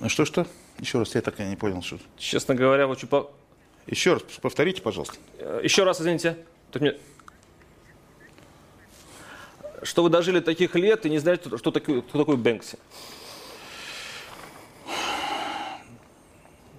А 0.00 0.08
что-что? 0.08 0.46
Еще 0.80 0.98
раз, 0.98 1.14
я 1.14 1.20
так 1.20 1.38
и 1.40 1.44
не 1.44 1.56
понял. 1.56 1.82
Что... 1.82 1.98
Честно 2.16 2.54
говоря, 2.54 2.88
очень 2.88 3.08
по... 3.08 3.30
Еще 3.86 4.14
раз 4.14 4.22
повторите, 4.42 4.82
пожалуйста. 4.82 5.16
Э, 5.38 5.60
еще 5.62 5.84
раз, 5.84 6.00
извините. 6.00 6.36
Тут 6.70 6.82
мне... 6.82 6.94
Что 9.82 10.02
вы 10.02 10.10
дожили 10.10 10.40
таких 10.40 10.74
лет 10.74 11.04
и 11.06 11.10
не 11.10 11.18
знаете, 11.18 11.56
что 11.56 11.70
такое, 11.70 12.00
кто 12.00 12.18
такой 12.18 12.36
Бэнкси? 12.36 12.78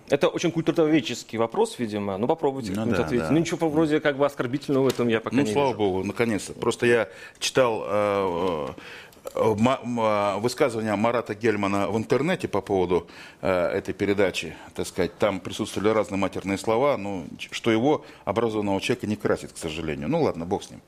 Это 0.10 0.28
очень 0.28 0.52
культурноведческий 0.52 1.40
вопрос, 1.40 1.80
видимо. 1.80 2.18
Ну, 2.18 2.28
попробуйте 2.28 2.72
ну, 2.72 2.86
да, 2.86 3.04
ответить. 3.04 3.26
Да. 3.26 3.32
Ну, 3.32 3.40
ничего 3.40 3.70
вроде 3.70 4.00
как 4.00 4.18
бы 4.18 4.26
оскорбительного 4.26 4.84
в 4.84 4.88
этом 4.88 5.08
я 5.08 5.20
пока 5.20 5.36
ну, 5.36 5.42
не 5.42 5.52
слава 5.52 5.70
вижу. 5.70 5.78
богу, 5.80 6.04
наконец-то. 6.04 6.54
Просто 6.54 6.86
я 6.86 7.10
читал 7.40 7.84
э, 7.88 8.68
высказывания 9.36 10.96
Марата 10.96 11.36
Гельмана 11.36 11.88
в 11.89 11.98
интернете 11.98 12.48
по 12.48 12.62
поводу 12.62 13.08
э, 13.42 13.50
этой 13.50 13.94
передачи, 13.94 14.56
так 14.74 14.88
сказать, 14.88 15.18
там 15.18 15.39
присутствовали 15.39 15.89
разные 15.89 16.18
матерные 16.18 16.58
слова, 16.58 16.98
ну, 16.98 17.27
что 17.51 17.72
его, 17.72 18.06
образованного 18.24 18.80
человека, 18.82 19.08
не 19.08 19.15
красит, 19.15 19.54
к 19.54 19.58
сожалению. 19.58 20.10
Ну 20.10 20.22
ладно, 20.22 20.46
бог 20.46 20.63
с 20.63 20.72
ним. 20.72 20.82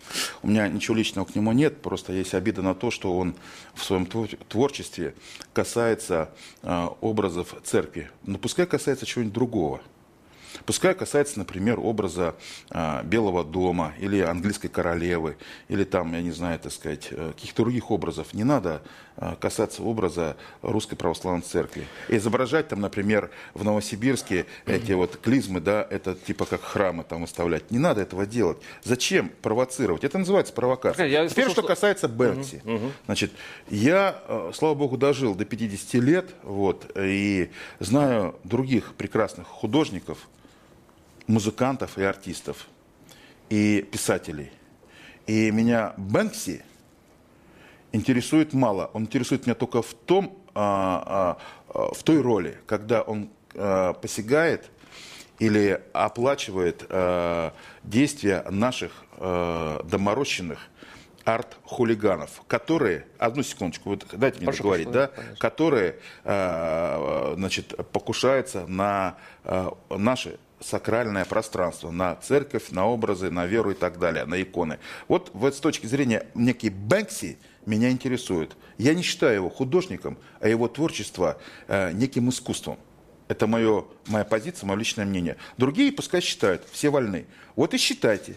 У 0.44 0.48
меня 0.48 0.68
ничего 0.68 0.96
личного 0.96 1.26
к 1.26 1.36
нему 1.36 1.52
нет, 1.52 1.82
просто 1.82 2.14
есть 2.14 2.34
обида 2.34 2.62
на 2.62 2.74
то, 2.74 2.92
что 2.92 3.18
он 3.18 3.36
в 3.74 3.84
своем 3.84 4.06
творчестве 4.06 5.14
касается 5.54 6.30
э, 6.64 6.88
образов 7.02 7.56
церкви. 7.64 8.10
Но 8.24 8.38
пускай 8.38 8.66
касается 8.66 9.06
чего-нибудь 9.06 9.34
другого. 9.34 9.82
Пускай 10.66 10.94
касается, 10.94 11.40
например, 11.40 11.80
образа 11.80 12.36
а, 12.70 13.04
Белого 13.04 13.44
дома 13.44 13.94
или 14.00 14.20
английской 14.20 14.68
королевы, 14.68 15.38
или 15.68 15.84
там, 15.84 16.14
я 16.14 16.22
не 16.22 16.32
знаю, 16.32 16.60
так 16.60 16.72
сказать, 16.72 17.08
э, 17.12 17.32
каких-то 17.34 17.64
других 17.64 17.92
образов. 17.92 18.34
Не 18.34 18.44
надо 18.44 18.82
касаться 19.40 19.82
образа 19.82 20.38
Русской 20.62 20.96
Православной 20.96 21.42
Церкви. 21.42 21.88
И 22.10 22.18
изображать 22.18 22.68
там, 22.68 22.82
например, 22.82 23.32
в 23.54 23.64
Новосибирске 23.64 24.46
эти 24.66 24.92
вот 24.92 25.18
клизмы, 25.18 25.60
да, 25.60 25.86
это 25.90 26.16
типа 26.16 26.46
как 26.46 26.62
храмы 26.62 27.04
там 27.04 27.22
выставлять. 27.22 27.72
Не 27.72 27.80
надо 27.80 28.02
этого 28.02 28.26
делать. 28.26 28.58
Зачем 28.84 29.32
провоцировать? 29.42 30.04
Это 30.04 30.18
называется 30.18 30.54
провокация. 30.54 31.08
Я 31.08 31.28
Теперь, 31.28 31.46
слушал, 31.46 31.64
что 31.64 31.68
касается 31.68 32.08
Бэнкси. 32.08 32.62
Угу, 32.64 32.74
угу. 32.74 32.92
Значит, 33.06 33.32
я, 33.70 34.22
э, 34.28 34.52
слава 34.54 34.76
богу, 34.76 34.98
дожил 34.98 35.36
до 35.36 35.46
50 35.46 35.94
лет, 35.96 36.30
вот, 36.44 36.92
и 36.96 37.50
знаю 37.80 38.36
других 38.44 38.94
прекрасных 38.96 39.48
художников, 39.48 40.28
музыкантов 41.28 41.98
и 41.98 42.04
артистов, 42.04 42.68
и 43.50 43.88
писателей. 43.92 44.52
И 45.26 45.52
меня 45.52 45.94
Бэнкси 45.98 46.64
интересует 47.98 48.54
мало. 48.54 48.90
Он 48.94 49.04
интересует 49.04 49.46
меня 49.46 49.56
только 49.56 49.82
в, 49.82 49.94
том, 49.94 50.38
а, 50.54 51.38
а, 51.70 51.94
в 51.94 52.04
той 52.04 52.22
роли, 52.22 52.58
когда 52.66 53.02
он 53.02 53.30
а, 53.56 53.94
посягает 53.94 54.70
или 55.40 55.82
оплачивает 55.94 56.86
а, 56.90 57.54
действия 57.84 58.46
наших 58.50 58.92
а, 59.18 59.84
доморощенных 59.84 60.60
арт-хулиганов, 61.28 62.42
которые, 62.48 63.06
одну 63.18 63.44
секундочку, 63.44 63.90
вот 63.90 64.06
дайте 64.14 64.40
мне 64.40 64.50
договорить, 64.50 64.90
да, 64.90 65.08
конечно. 65.08 65.36
которые, 65.36 66.00
э, 66.24 67.34
значит, 67.36 67.76
покушаются 67.92 68.66
на 68.66 69.18
э, 69.44 69.70
наши 69.90 70.40
сакральное 70.62 71.26
пространство, 71.26 71.92
на 71.92 72.16
церковь, 72.16 72.70
на 72.72 72.88
образы, 72.88 73.30
на 73.30 73.46
веру 73.46 73.72
и 73.72 73.74
так 73.74 74.00
далее, 74.00 74.26
на 74.26 74.42
иконы. 74.42 74.80
Вот, 75.08 75.32
вот 75.34 75.54
с 75.54 75.60
точки 75.60 75.86
зрения 75.86 76.26
некий 76.34 76.70
Бэнкси 76.70 77.38
меня 77.68 77.92
интересует. 77.92 78.56
Я 78.78 78.94
не 78.94 79.04
считаю 79.04 79.36
его 79.36 79.50
художником, 79.50 80.18
а 80.40 80.48
его 80.48 80.68
творчество 80.68 81.40
э, 81.68 81.92
неким 81.92 82.30
искусством. 82.30 82.80
Это 83.28 83.46
мое, 83.46 83.86
моя 84.08 84.24
позиция, 84.24 84.68
мое 84.68 84.78
личное 84.78 85.06
мнение. 85.06 85.38
Другие 85.58 85.92
пускай 85.92 86.22
считают, 86.22 86.64
все 86.72 86.90
вольны. 86.90 87.26
Вот 87.56 87.74
и 87.74 87.78
считайте. 87.78 88.36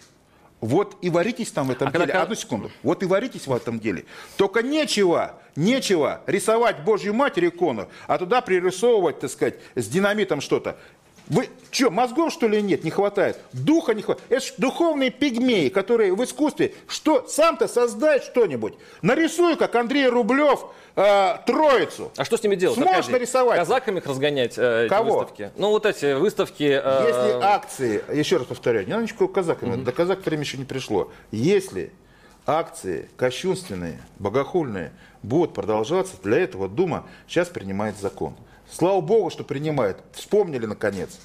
Вот 0.60 0.96
и 1.00 1.08
варитесь 1.08 1.50
там 1.50 1.68
в 1.68 1.70
этом 1.70 1.88
а 1.88 1.92
деле. 1.92 2.06
Когда... 2.06 2.22
Одну 2.22 2.34
секунду. 2.34 2.70
Вот 2.82 3.02
и 3.02 3.06
варитесь 3.06 3.46
в 3.46 3.52
этом 3.52 3.80
деле. 3.80 4.04
Только 4.36 4.62
нечего, 4.62 5.40
нечего 5.56 6.22
рисовать 6.26 6.82
Божью 6.84 7.14
Матерь 7.14 7.48
икону, 7.48 7.88
а 8.06 8.18
туда 8.18 8.42
пририсовывать, 8.42 9.20
так 9.20 9.30
сказать, 9.30 9.54
с 9.74 9.88
динамитом 9.88 10.40
что-то. 10.40 10.76
Вы 11.30 11.48
что, 11.70 11.90
мозгов 11.92 12.32
что 12.32 12.48
ли 12.48 12.60
нет, 12.60 12.82
не 12.82 12.90
хватает? 12.90 13.38
Духа 13.52 13.94
не 13.94 14.02
хватает. 14.02 14.26
Это 14.30 14.44
ж 14.44 14.52
духовные 14.58 15.10
пигмеи, 15.10 15.68
которые 15.68 16.12
в 16.12 16.22
искусстве, 16.24 16.74
что 16.88 17.24
сам-то 17.28 17.68
создай 17.68 18.20
что-нибудь. 18.20 18.74
Нарисуй, 19.00 19.56
как 19.56 19.76
Андрей 19.76 20.08
Рублев, 20.08 20.66
э, 20.96 21.36
троицу. 21.46 22.10
А 22.16 22.24
что 22.24 22.36
с 22.36 22.42
ними 22.42 22.56
делать? 22.56 22.76
Сможешь 22.76 22.96
Аркадий? 22.96 23.12
нарисовать? 23.12 23.58
Казаками 23.60 23.98
их 23.98 24.06
разгонять, 24.06 24.54
э, 24.56 24.88
Кого? 24.88 25.18
выставки? 25.20 25.52
Ну, 25.56 25.68
вот 25.70 25.86
эти 25.86 26.14
выставки... 26.14 26.80
Э... 26.82 27.04
Если 27.06 27.42
акции, 27.44 28.04
еще 28.12 28.38
раз 28.38 28.46
повторяю, 28.46 28.86
не 28.86 28.92
надо 28.92 29.04
ничего 29.04 29.28
казаками, 29.28 29.76
угу. 29.76 29.82
до 29.82 29.92
казак 29.92 30.26
время 30.26 30.42
еще 30.42 30.58
не 30.58 30.64
пришло. 30.64 31.12
Если 31.30 31.92
акции 32.44 33.08
кощунственные, 33.16 34.00
богохульные 34.18 34.92
будут 35.22 35.54
продолжаться, 35.54 36.16
для 36.24 36.38
этого 36.38 36.68
Дума 36.68 37.06
сейчас 37.28 37.48
принимает 37.48 37.96
закон. 37.98 38.34
Слава 38.72 39.00
Богу, 39.00 39.30
что 39.30 39.44
принимает. 39.44 39.98
Вспомнили 40.12 40.66
наконец. 40.66 41.18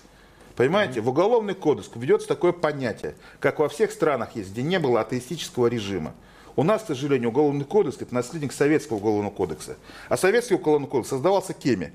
Понимаете, 0.56 1.02
в 1.02 1.10
Уголовный 1.10 1.54
кодекс 1.54 1.90
введется 1.94 2.28
такое 2.28 2.54
понятие, 2.54 3.16
как 3.40 3.60
во 3.60 3.70
всех 3.70 3.92
странах 3.92 4.36
есть, 4.36 4.52
где 4.52 4.64
не 4.64 4.80
было 4.80 5.02
атеистического 5.02 5.68
режима. 5.68 6.14
У 6.56 6.64
нас, 6.64 6.84
к 6.84 6.88
сожалению, 6.88 7.30
Уголовный 7.30 7.66
кодекс– 7.66 7.98
это 8.00 8.14
наследник 8.14 8.54
Советского 8.54 8.98
Уголовного 8.98 9.34
кодекса. 9.34 9.76
А 10.08 10.16
Советский 10.16 10.56
Уголовный 10.56 10.88
кодекс 10.88 11.10
создавался 11.10 11.54
кеми? 11.54 11.94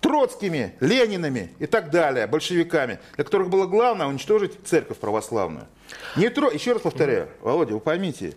Троцкими, 0.00 0.74
Ленинами 0.80 1.50
и 1.58 1.66
так 1.66 1.90
далее, 1.90 2.26
большевиками, 2.26 3.00
для 3.16 3.24
которых 3.24 3.48
было 3.48 3.66
главное 3.66 4.06
уничтожить 4.06 4.52
церковь 4.64 4.98
православную. 4.98 5.66
Не 6.16 6.28
тро... 6.28 6.50
Еще 6.50 6.72
раз 6.74 6.82
повторяю, 6.82 7.28
Володя, 7.40 7.72
вы 7.72 7.80
поймите, 7.80 8.34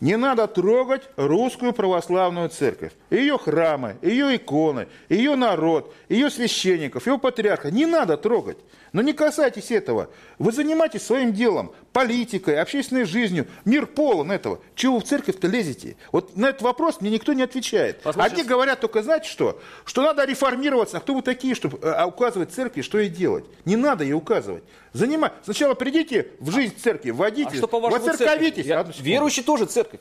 не 0.00 0.16
надо 0.16 0.46
трогать 0.46 1.02
русскую 1.16 1.72
православную 1.72 2.48
церковь. 2.48 2.92
Ее 3.10 3.38
храмы, 3.38 3.96
ее 4.02 4.36
иконы, 4.36 4.88
ее 5.08 5.36
народ, 5.36 5.94
ее 6.08 6.30
священников, 6.30 7.06
ее 7.06 7.18
патриарха. 7.18 7.70
Не 7.70 7.86
надо 7.86 8.16
трогать. 8.16 8.58
Но 8.94 9.02
не 9.02 9.12
касайтесь 9.12 9.72
этого. 9.72 10.08
Вы 10.38 10.52
занимаетесь 10.52 11.02
своим 11.02 11.32
делом, 11.32 11.72
политикой, 11.92 12.60
общественной 12.60 13.04
жизнью. 13.04 13.48
Мир 13.64 13.86
полон 13.86 14.30
этого. 14.30 14.60
Чего 14.76 14.94
вы 14.94 15.00
в 15.00 15.04
церковь-то 15.04 15.48
лезете? 15.48 15.96
Вот 16.12 16.36
на 16.36 16.50
этот 16.50 16.62
вопрос 16.62 17.00
мне 17.00 17.10
никто 17.10 17.32
не 17.32 17.42
отвечает. 17.42 18.02
Послушайте. 18.02 18.36
Одни 18.36 18.48
говорят 18.48 18.80
только, 18.80 19.02
знаете 19.02 19.28
что? 19.28 19.60
Что 19.84 20.02
надо 20.02 20.24
реформироваться. 20.24 20.98
А 20.98 21.00
кто 21.00 21.12
вы 21.12 21.22
такие, 21.22 21.56
чтобы 21.56 21.78
э, 21.78 21.90
а, 21.90 22.06
указывать 22.06 22.52
церкви, 22.52 22.82
что 22.82 23.00
ей 23.00 23.08
делать? 23.08 23.44
Не 23.64 23.74
надо 23.74 24.04
ей 24.04 24.12
указывать. 24.12 24.62
Занимай. 24.92 25.32
Сначала 25.42 25.74
придите 25.74 26.28
в 26.38 26.52
жизнь 26.52 26.76
церкви, 26.80 27.10
вводите, 27.10 27.50
а 27.52 27.56
что, 27.56 27.66
по 27.66 27.80
воцерковитесь. 27.80 28.64
Я... 28.64 28.86
Верующий 29.00 29.42
тоже 29.42 29.66
церковь. 29.66 29.93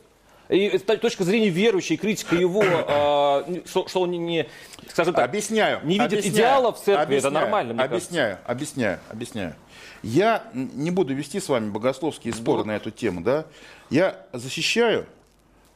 И 0.50 0.78
с 0.78 0.82
точки 0.82 1.24
зрения 1.24 1.50
верующей, 1.50 1.98
критика 1.98 2.36
его, 2.36 2.64
э, 2.64 3.62
что, 3.66 3.88
что 3.88 4.02
он 4.02 4.12
не, 4.12 4.48
скажем 4.90 5.14
так, 5.14 5.26
объясняю, 5.26 5.80
не 5.84 5.98
видит 5.98 6.20
объясняю, 6.20 6.36
идеалов 6.36 6.80
в 6.80 6.84
церкви, 6.84 7.04
объясняю, 7.04 7.34
это 7.36 7.42
нормально, 7.42 7.74
мне 7.74 7.84
Объясняю, 7.84 8.32
кажется. 8.32 8.52
объясняю, 8.52 9.00
объясняю. 9.10 9.56
Я 10.04 10.44
не 10.54 10.92
буду 10.92 11.14
вести 11.14 11.40
с 11.40 11.48
вами 11.48 11.70
богословские 11.70 12.34
споры 12.34 12.60
вот. 12.60 12.68
на 12.68 12.76
эту 12.76 12.92
тему, 12.92 13.22
да? 13.22 13.46
Я 13.90 14.18
защищаю 14.34 15.06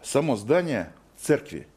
само 0.04 0.36
здание 0.36 0.92
церкви 1.18 1.68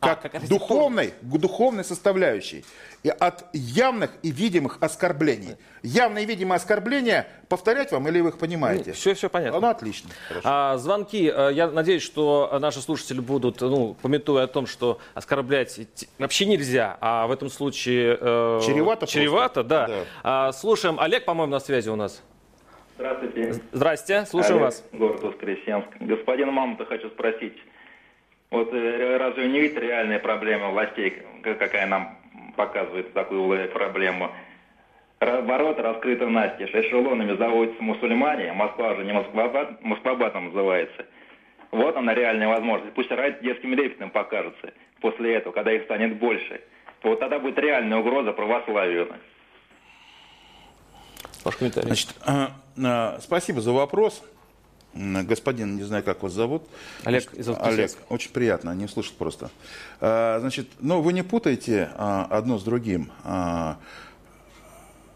как, 0.00 0.24
а, 0.24 0.28
как 0.28 0.48
духовной, 0.48 1.14
духовной 1.22 1.84
составляющей 1.84 2.64
и 3.02 3.08
от 3.08 3.44
явных 3.52 4.10
и 4.22 4.30
видимых 4.30 4.78
оскорблений. 4.80 5.56
Явные 5.82 6.24
и 6.24 6.26
видимые 6.26 6.56
оскорбления 6.56 7.28
повторять 7.48 7.92
вам 7.92 8.08
или 8.08 8.20
вы 8.20 8.30
их 8.30 8.38
понимаете? 8.38 8.92
Все, 8.92 9.14
все 9.14 9.30
понятно. 9.30 9.60
Ну, 9.60 9.68
отлично. 9.68 10.10
А, 10.44 10.76
звонки. 10.76 11.32
Э, 11.32 11.50
я 11.52 11.68
надеюсь, 11.68 12.02
что 12.02 12.58
наши 12.60 12.80
слушатели 12.80 13.20
будут, 13.20 13.60
ну, 13.60 13.96
пометуя 14.02 14.44
о 14.44 14.46
том, 14.48 14.66
что 14.66 14.98
оскорблять 15.14 15.80
вообще 16.18 16.46
нельзя, 16.46 16.98
а 17.00 17.26
в 17.26 17.32
этом 17.32 17.48
случае... 17.48 18.18
Э, 18.20 18.60
чревато 18.64 19.06
Чревато, 19.06 19.62
да. 19.62 19.86
да. 19.86 19.94
А, 20.22 20.52
слушаем. 20.52 20.98
Олег, 20.98 21.24
по-моему, 21.24 21.52
на 21.52 21.60
связи 21.60 21.88
у 21.88 21.96
нас. 21.96 22.22
Здравствуйте. 22.96 23.52
Здрасте, 23.72 24.24
слушаем 24.26 24.56
Олег, 24.56 24.64
вас. 24.64 24.84
Город 24.92 25.22
Воскресенск. 25.22 25.88
Господин 26.00 26.48
Мамонта 26.48 26.86
хочу 26.86 27.08
спросить. 27.10 27.56
Вот 28.50 28.72
э, 28.72 29.16
разве 29.16 29.48
не 29.48 29.60
видите 29.60 29.80
реальные 29.80 30.18
проблемы 30.18 30.70
властей, 30.70 31.22
какая 31.42 31.86
нам 31.86 32.18
показывает 32.56 33.12
такую 33.12 33.68
проблему? 33.70 34.30
Ворота 35.18 35.82
раскрыты 35.82 36.26
настежь, 36.26 36.74
эшелонами 36.74 37.36
заводятся 37.36 37.82
мусульмане, 37.82 38.52
Москва 38.52 38.94
же 38.96 39.04
не 39.04 39.12
Москва, 39.12 39.76
Москвабатом 39.80 40.46
называется. 40.46 41.06
Вот 41.70 41.96
она 41.96 42.14
реальная 42.14 42.48
возможность. 42.48 42.94
Пусть 42.94 43.10
ради 43.10 43.42
детским 43.42 43.74
лепетом 43.74 44.10
покажется 44.10 44.72
после 45.00 45.34
этого, 45.34 45.52
когда 45.52 45.72
их 45.72 45.84
станет 45.84 46.18
больше. 46.18 46.60
Вот 47.02 47.18
тогда 47.18 47.38
будет 47.38 47.58
реальная 47.58 47.98
угроза 47.98 48.32
православию. 48.32 49.08
Ваш 51.44 51.56
комментарий. 51.56 51.86
Значит, 51.86 52.14
а, 52.24 52.50
а, 52.82 53.18
спасибо 53.20 53.60
за 53.60 53.72
вопрос. 53.72 54.22
Господин, 54.96 55.76
не 55.76 55.82
знаю, 55.82 56.02
как 56.02 56.22
вас 56.22 56.32
зовут. 56.32 56.62
Олег 57.04 57.32
из 57.34 57.48
Олег, 57.48 57.92
очень 58.08 58.30
приятно, 58.30 58.74
не 58.74 58.86
услышал 58.86 59.14
просто. 59.18 59.50
А, 60.00 60.38
значит, 60.40 60.68
но 60.80 61.02
вы 61.02 61.12
не 61.12 61.22
путайте 61.22 61.90
а, 61.94 62.26
одно 62.30 62.58
с 62.58 62.62
другим. 62.62 63.12
А, 63.22 63.78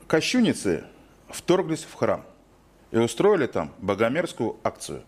кощуницы 0.06 0.84
вторглись 1.28 1.84
в 1.84 1.94
храм 1.94 2.24
и 2.90 2.98
устроили 2.98 3.46
там 3.46 3.72
богомерзкую 3.78 4.56
акцию. 4.62 5.02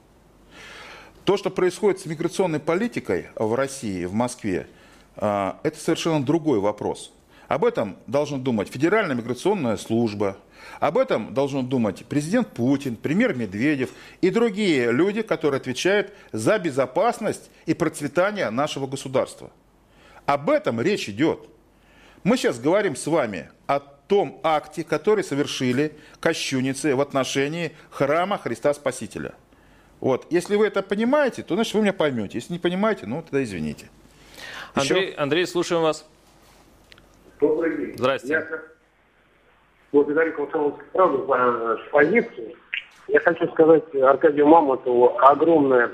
То, 1.25 1.37
что 1.37 1.51
происходит 1.51 2.01
с 2.01 2.07
миграционной 2.07 2.59
политикой 2.59 3.29
в 3.37 3.55
России, 3.55 4.07
в 4.07 4.15
Москве, 4.15 4.67
это 5.15 5.75
совершенно 5.77 6.25
другой 6.25 6.59
вопрос. 6.59 7.13
Об 7.47 7.65
этом 7.65 7.97
должна 8.07 8.39
думать 8.39 8.69
Федеральная 8.69 9.15
миграционная 9.15 9.77
служба, 9.77 10.37
об 10.81 10.99
этом 10.99 11.35
должен 11.35 11.67
думать 11.67 12.05
президент 12.07 12.49
Путин, 12.49 12.97
премьер 12.97 13.35
Медведев 13.35 13.91
и 14.21 14.31
другие 14.31 14.91
люди, 14.93 15.23
которые 15.23 15.59
отвечают 15.59 16.13
за 16.33 16.59
безопасность 16.59 17.51
и 17.67 17.75
процветание 17.75 18.51
нашего 18.51 18.87
государства. 18.87 19.51
Об 20.27 20.51
этом 20.51 20.81
речь 20.81 21.09
идет. 21.09 21.49
Мы 22.25 22.37
сейчас 22.37 22.61
говорим 22.61 22.97
с 22.97 23.07
вами 23.07 23.51
о 23.67 23.81
том 23.81 24.41
акте, 24.43 24.85
который 24.85 25.25
совершили 25.25 25.97
кощуницы 26.21 26.95
в 26.95 27.01
отношении 27.01 27.73
храма 27.91 28.39
Христа 28.39 28.73
Спасителя. 28.75 29.35
Вот. 30.01 30.27
Если 30.31 30.57
вы 30.57 30.67
это 30.67 30.83
понимаете, 30.83 31.43
то 31.43 31.55
значит 31.55 31.75
вы 31.75 31.83
меня 31.83 31.93
поймете. 31.93 32.39
Если 32.39 32.53
не 32.53 32.59
понимаете, 32.59 33.07
ну 33.07 33.23
тогда 33.23 33.43
извините. 33.43 33.89
Андрей, 34.75 35.13
Андрей 35.15 35.47
слушаем 35.47 35.83
вас. 35.83 36.05
Добрый 37.41 37.77
день. 37.77 37.97
Здрасте. 37.97 38.29
Я 38.29 38.63
благодарю 39.93 40.33
«Комсомольскую 40.33 40.87
правду» 40.93 41.27
за 41.27 41.79
позицию. 41.91 42.55
Я 43.09 43.21
хочу 43.21 43.47
сказать 43.49 43.95
Аркадию 43.95 44.47
Мамонтову 44.47 45.19
огромное 45.21 45.91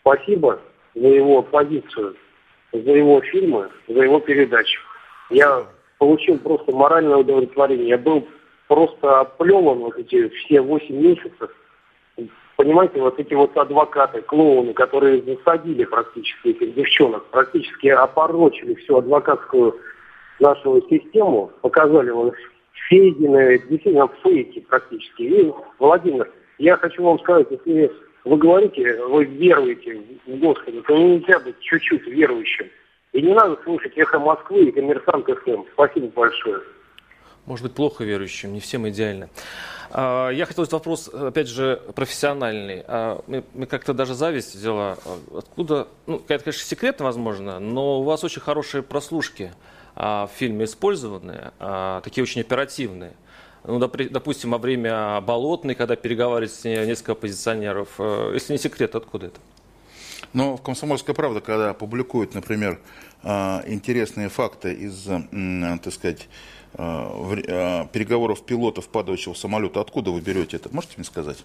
спасибо 0.00 0.58
за 0.94 1.06
его 1.06 1.42
позицию, 1.42 2.16
за 2.72 2.78
его 2.90 3.20
фильмы, 3.20 3.70
за 3.88 4.00
его 4.00 4.20
передачу. 4.20 4.80
Я 5.30 5.64
получил 5.98 6.38
просто 6.38 6.72
моральное 6.72 7.18
удовлетворение. 7.18 7.88
Я 7.88 7.98
был 7.98 8.26
просто 8.66 9.20
оплеван 9.20 9.78
вот 9.78 9.96
эти 9.96 10.28
все 10.28 10.60
8 10.60 10.94
месяцев. 10.94 11.50
Понимаете, 12.56 13.00
вот 13.00 13.18
эти 13.18 13.32
вот 13.32 13.56
адвокаты, 13.56 14.20
клоуны, 14.22 14.74
которые 14.74 15.22
засадили 15.22 15.84
практически 15.84 16.48
этих 16.48 16.74
девчонок, 16.74 17.24
практически 17.26 17.88
опорочили 17.88 18.74
всю 18.74 18.98
адвокатскую 18.98 19.78
нашу 20.40 20.82
систему, 20.90 21.50
показали 21.62 22.10
вот 22.10 22.34
Фейгины, 22.88 23.58
действительно 23.58 24.08
фейки 24.22 24.60
практически. 24.60 25.22
И, 25.22 25.52
Владимир, 25.78 26.30
я 26.58 26.76
хочу 26.76 27.02
вам 27.02 27.18
сказать, 27.20 27.46
если 27.50 27.92
вы 28.24 28.36
говорите, 28.36 29.02
вы 29.04 29.24
веруете 29.24 30.00
в 30.26 30.38
Господа, 30.38 30.82
то 30.82 30.96
нельзя 30.96 31.38
быть 31.40 31.58
чуть-чуть 31.60 32.06
верующим. 32.06 32.66
И 33.12 33.22
не 33.22 33.34
надо 33.34 33.58
слушать 33.64 33.92
эхо 33.96 34.18
Москвы 34.18 34.64
и 34.64 34.72
коммерсант 34.72 35.26
ФМ. 35.26 35.64
Спасибо 35.72 36.08
большое. 36.08 36.60
Может 37.46 37.64
быть, 37.64 37.74
плохо 37.74 38.04
верующим, 38.04 38.52
не 38.52 38.60
всем 38.60 38.88
идеально. 38.88 39.30
А, 39.90 40.28
я 40.30 40.44
хотел 40.44 40.64
задать 40.64 40.74
вопрос, 40.74 41.08
опять 41.08 41.48
же, 41.48 41.82
профессиональный. 41.96 42.84
А, 42.86 43.22
мне 43.26 43.66
как-то 43.66 43.92
даже 43.92 44.14
зависть 44.14 44.54
взяла. 44.54 44.98
Откуда, 45.34 45.88
ну, 46.06 46.22
это, 46.28 46.44
конечно, 46.44 46.62
секретно, 46.62 47.06
возможно, 47.06 47.58
но 47.58 48.00
у 48.00 48.02
вас 48.04 48.22
очень 48.22 48.40
хорошие 48.40 48.82
прослушки. 48.82 49.52
А, 49.96 50.26
в 50.26 50.30
фильме 50.38 50.64
использованы, 50.64 51.52
а, 51.58 52.00
такие 52.02 52.22
очень 52.22 52.40
оперативные. 52.40 53.12
Ну, 53.64 53.78
допустим, 53.78 54.52
во 54.52 54.58
время 54.58 55.20
Болотной, 55.20 55.74
когда 55.74 55.94
переговаривались 55.94 56.64
несколько 56.64 57.12
оппозиционеров. 57.12 57.88
Э, 57.98 58.30
если 58.32 58.54
не 58.54 58.58
секрет, 58.58 58.94
откуда 58.94 59.26
это? 59.26 59.40
Ну, 60.32 60.56
в 60.56 60.62
«Комсомольская 60.62 61.14
правда», 61.14 61.42
когда 61.42 61.74
публикуют, 61.74 62.34
например, 62.34 62.80
а, 63.22 63.62
интересные 63.66 64.30
факты 64.30 64.72
из, 64.72 65.04
так 65.04 65.92
сказать, 65.92 66.28
переговоров 66.72 68.46
пилотов 68.46 68.88
падающего 68.88 69.34
самолета, 69.34 69.80
откуда 69.80 70.10
вы 70.10 70.20
берете 70.22 70.56
это? 70.56 70.70
Можете 70.72 70.94
мне 70.96 71.04
сказать? 71.04 71.44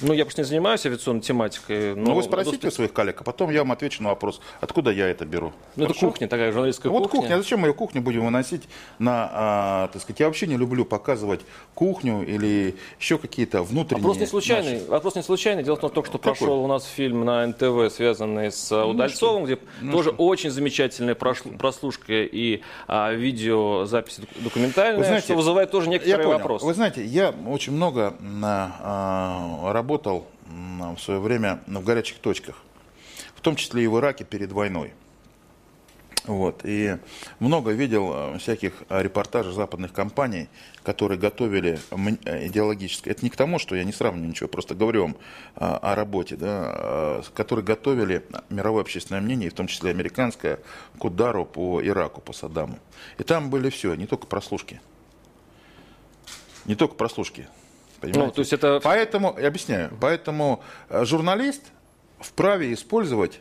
Ну, 0.00 0.12
я 0.12 0.24
просто 0.24 0.42
не 0.42 0.46
занимаюсь 0.46 0.84
авиационной 0.86 1.22
тематикой. 1.22 1.94
Но 1.94 2.10
ну, 2.10 2.14
вы 2.14 2.22
спросите 2.22 2.68
у 2.68 2.70
своих 2.70 2.92
коллег, 2.92 3.20
а 3.20 3.24
потом 3.24 3.50
я 3.50 3.60
вам 3.60 3.72
отвечу 3.72 4.02
на 4.02 4.10
вопрос, 4.10 4.40
откуда 4.60 4.90
я 4.90 5.08
это 5.08 5.24
беру. 5.24 5.52
Ну, 5.76 5.84
это 5.84 5.94
кухня 5.94 6.28
такая, 6.28 6.52
журналистская 6.52 6.92
вот 6.92 7.04
кухня. 7.04 7.16
Вот 7.16 7.22
кухня, 7.22 7.34
а 7.36 7.38
зачем 7.38 7.60
мы 7.60 7.68
ее 7.68 7.74
кухню 7.74 8.02
будем 8.02 8.24
выносить 8.24 8.62
на, 8.98 9.30
а, 9.32 9.88
так 9.88 10.02
сказать, 10.02 10.20
я 10.20 10.26
вообще 10.26 10.46
не 10.46 10.56
люблю 10.56 10.84
показывать 10.84 11.40
кухню 11.74 12.24
или 12.26 12.76
еще 13.00 13.18
какие-то 13.18 13.62
внутренние... 13.62 14.02
Вопрос 14.02 14.18
не 14.18 14.26
случайный, 14.26 14.72
наши... 14.74 14.86
вопрос 14.86 15.14
не 15.16 15.22
случайный. 15.22 15.62
Дело 15.62 15.76
в 15.76 15.80
том, 15.80 15.90
что 15.90 16.00
Какой? 16.02 16.18
прошел 16.18 16.64
у 16.64 16.66
нас 16.66 16.84
фильм 16.84 17.24
на 17.24 17.46
НТВ, 17.46 17.92
связанный 17.94 18.52
с 18.52 18.70
ну, 18.70 18.90
Удальцовым, 18.90 19.44
где 19.44 19.58
ну, 19.80 19.92
тоже 19.92 20.10
что? 20.10 20.22
очень 20.22 20.50
замечательная 20.50 21.14
прослушка 21.14 22.12
и 22.12 22.62
а, 22.86 23.12
видеозапись 23.12 24.20
документальная, 24.36 25.04
знаете, 25.04 25.24
что 25.26 25.34
вызывает 25.34 25.70
тоже 25.70 25.88
некоторые 25.88 26.28
вопросы. 26.28 26.64
Вы 26.64 26.74
знаете, 26.74 27.04
я 27.04 27.34
очень 27.46 27.72
много 27.72 28.14
а, 28.42 29.72
работал 29.88 30.26
в 30.46 30.98
свое 30.98 31.18
время 31.18 31.60
в 31.66 31.82
горячих 31.82 32.18
точках, 32.18 32.56
в 33.34 33.40
том 33.40 33.56
числе 33.56 33.84
и 33.84 33.86
в 33.86 33.98
Ираке 33.98 34.22
перед 34.22 34.52
войной. 34.52 34.92
Вот. 36.24 36.60
И 36.64 36.98
много 37.38 37.70
видел 37.70 38.12
э, 38.12 38.38
всяких 38.38 38.82
э, 38.90 39.02
репортажей 39.02 39.54
западных 39.54 39.94
компаний, 39.94 40.48
которые 40.82 41.18
готовили 41.18 41.80
э, 41.90 42.46
идеологическое. 42.48 43.14
Это 43.14 43.24
не 43.24 43.30
к 43.30 43.36
тому, 43.36 43.58
что 43.58 43.74
я 43.74 43.84
не 43.84 43.92
сравниваю 43.92 44.28
ничего, 44.28 44.46
просто 44.46 44.74
говорю 44.74 45.02
вам 45.04 45.16
о 45.54 45.94
работе, 45.94 46.36
да, 46.36 47.22
которые 47.32 47.64
готовили 47.64 48.26
мировое 48.50 48.82
общественное 48.82 49.22
мнение, 49.22 49.48
в 49.48 49.54
том 49.54 49.68
числе 49.68 49.90
американское, 49.90 50.58
к 50.98 51.04
удару 51.04 51.46
по 51.46 51.82
Ираку, 51.82 52.20
по 52.20 52.34
Саддаму. 52.34 52.78
И 53.16 53.22
там 53.22 53.48
были 53.48 53.70
все, 53.70 53.94
не 53.94 54.06
только 54.06 54.26
прослушки. 54.26 54.82
Не 56.66 56.74
только 56.74 56.94
прослушки. 56.94 57.46
Понимаете? 58.00 58.26
Ну, 58.26 58.30
то 58.30 58.40
есть 58.40 58.52
это... 58.52 58.80
Поэтому, 58.82 59.36
я 59.38 59.48
объясняю, 59.48 59.90
поэтому 60.00 60.62
журналист 60.90 61.62
вправе 62.20 62.72
использовать 62.72 63.40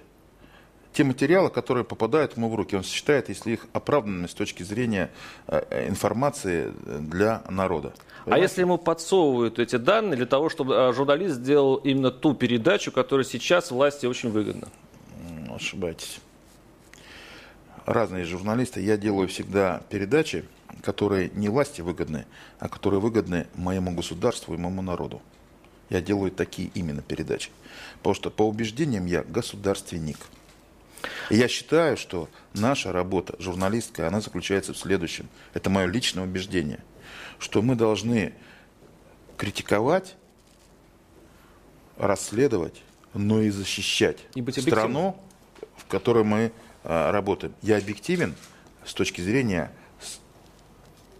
те 0.93 1.04
материалы, 1.04 1.52
которые 1.52 1.84
попадают 1.84 2.38
ему 2.38 2.50
в 2.50 2.56
руки. 2.56 2.76
Он 2.76 2.84
считает, 2.84 3.30
если 3.30 3.52
их 3.52 3.67
оправданными 3.72 4.26
с 4.26 4.34
точки 4.34 4.63
зрения 4.63 5.12
э, 5.48 5.88
информации 5.88 6.74
для 6.86 7.43
народа. 7.50 7.93
А 8.26 8.39
если 8.39 8.62
ему 8.62 8.80
подсовывают 8.80 9.60
эти 9.60 9.76
данные 9.76 10.17
для 10.17 10.26
того, 10.26 10.50
чтобы 10.50 10.74
э, 10.74 10.93
журналист 10.93 11.36
сделал 11.36 11.76
именно 11.76 12.10
ту 12.10 12.34
передачу, 12.34 12.91
которая 12.91 13.26
сейчас 13.26 13.70
власти 13.70 14.08
очень 14.08 14.32
выгодна? 14.32 14.70
Ошибаетесь. 15.54 16.20
Разные 17.86 18.26
журналисты. 18.26 18.82
Я 18.82 18.98
делаю 18.98 19.28
всегда 19.28 19.82
передачи, 19.89 20.46
которые 20.84 21.30
не 21.34 21.50
власти 21.50 21.82
выгодны, 21.82 22.26
а 22.60 22.70
которые 22.70 23.00
выгодны 23.00 23.48
моему 23.56 23.92
государству 23.92 24.54
и 24.54 24.58
моему 24.58 24.82
народу. 24.82 25.22
Я 25.90 26.02
делаю 26.02 26.32
такие 26.32 26.70
именно 26.74 27.02
передачи. 27.02 27.50
Потому 27.98 28.16
что 28.16 28.30
по 28.30 28.44
убеждениям 28.48 29.06
я 29.06 29.24
государственник– 29.24 30.18
и 31.30 31.36
я 31.36 31.48
считаю, 31.48 31.98
что 31.98 32.30
наша 32.54 32.92
работа 32.92 33.36
журналистская, 33.40 34.08
она 34.08 34.22
заключается 34.22 34.74
в 34.74 34.78
следующем. 34.78 35.28
Это 35.54 35.70
мое 35.70 35.86
личное 35.86 36.24
убеждение, 36.24 36.80
что 37.40 37.62
мы 37.62 37.76
должны 37.76 38.34
критиковать, 39.38 40.16
расследовать, 41.98 42.82
но 43.13 43.42
и 43.42 43.50
защищать 43.50 44.20
и 44.36 44.42
быть 44.42 44.62
страну, 44.62 45.20
в 45.76 45.86
которой 45.86 46.24
мы 46.24 46.52
а, 46.84 47.12
работаем. 47.12 47.54
Я 47.62 47.78
объективен 47.78 48.36
с 48.86 48.94
точки 48.94 49.22
зрения 49.22 49.72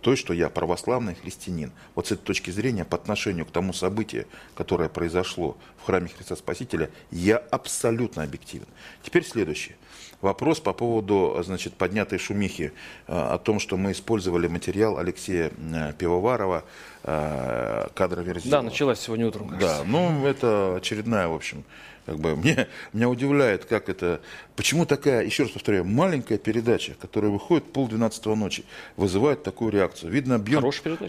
той, 0.08 0.15
что 0.15 0.32
я 0.32 0.48
православный 0.48 1.15
христианин. 1.15 1.74
Вот 1.93 2.08
с 2.08 2.13
этой 2.13 2.24
точки 2.24 2.50
зрения, 2.50 2.86
по 2.86 2.96
отношению 2.96 3.46
к 3.46 3.52
тому 3.52 3.74
событию, 3.74 4.26
которое 4.56 4.88
произошло 4.88 5.58
в 5.78 5.86
храме 5.86 6.08
Христа 6.08 6.38
Спасителя, 6.38 6.89
я 7.12 7.36
абсолютно 7.36 8.24
объективен. 8.24 8.67
Теперь 9.04 9.26
следующее. 9.26 9.76
Вопрос 10.22 10.62
по 10.62 10.72
поводу 10.72 11.38
значит, 11.43 11.74
поднятой 11.74 12.20
шумихи 12.20 12.72
э, 13.08 13.12
о 13.12 13.38
том, 13.38 13.60
что 13.60 13.76
мы 13.76 13.91
использовали 13.91 14.48
материал 14.48 14.98
Алексея 14.98 15.52
э, 15.58 15.91
Пивоварова, 15.98 16.63
э, 17.04 17.88
кадра 17.93 18.22
Верзилова. 18.22 18.62
Да, 18.62 18.62
началась 18.62 19.02
сегодня 19.02 19.28
утром. 19.28 19.50
Кажется. 19.50 19.80
Да, 19.80 19.84
ну 19.84 20.26
это 20.26 20.78
очередная, 20.78 21.28
в 21.28 21.34
общем, 21.34 21.65
как 22.08 22.20
бы 22.20 22.38
мне, 22.38 22.67
меня 22.93 23.10
удивляет, 23.10 23.65
как 23.65 23.89
это, 23.89 24.22
почему 24.56 24.86
такая, 24.86 25.26
еще 25.26 25.43
раз 25.43 25.52
повторяю, 25.52 25.84
маленькая 25.84 26.38
передача, 26.38 26.96
которая 27.02 27.30
выходит 27.30 27.72
полдвенадцатого 27.74 28.34
ночи, 28.34 28.63
вызывает 28.96 29.43
такую 29.43 29.72
реакцию. 29.72 30.10
Видно 30.10 30.36
объем 30.36 30.63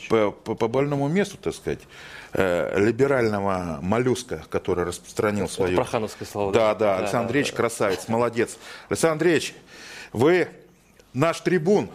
по, 0.09 0.33
по, 0.33 0.55
по 0.57 0.67
больному 0.69 1.07
месту, 1.07 1.37
так 1.37 1.55
сказать, 1.55 1.79
э, 2.33 2.79
либерального 2.85 3.79
моллюска, 3.81 4.43
который 4.51 4.85
распространил 4.85 5.45
это 5.45 5.55
свою... 5.55 5.77
Прохановское 5.77 6.27
слово. 6.27 6.53
Да, 6.53 6.75
да, 6.75 6.79
да 6.79 6.97
Александр 6.97 7.13
да, 7.13 7.21
Андреевич 7.21 7.51
да, 7.53 7.57
красавец, 7.57 8.09
молодец. 8.09 8.59
Александр 8.89 9.13
Андреевич, 9.13 9.55
вы 10.13 10.49
наш 11.13 11.41
трибун, 11.43 11.89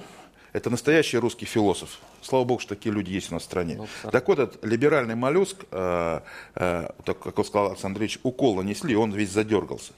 это 0.54 0.70
настоящий 0.70 1.18
русский 1.18 1.46
философ. 1.46 2.00
Слава 2.24 2.46
богу, 2.46 2.62
что 2.62 2.76
такие 2.76 2.96
люди 2.96 3.12
есть 3.12 3.32
у 3.32 3.34
нас 3.34 3.44
в 3.44 3.46
стране. 3.46 3.76
Ну, 3.76 3.88
так 4.10 4.28
вот, 4.28 4.40
этот 4.40 4.64
либеральный 4.64 5.16
моллюск, 5.16 5.66
э, 5.72 6.22
э, 6.56 6.90
так, 7.04 7.20
как 7.20 7.38
он 7.38 7.46
сказал 7.46 7.68
Александр 7.68 7.96
Андреевич, 7.96 8.20
укол 8.24 8.56
нанесли, 8.56 8.96
он 8.96 9.12
весь 9.12 9.30
задергался. 9.30 9.92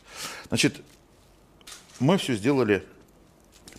Значит, 0.48 0.82
мы 2.00 2.18
все 2.18 2.34
сделали 2.34 2.84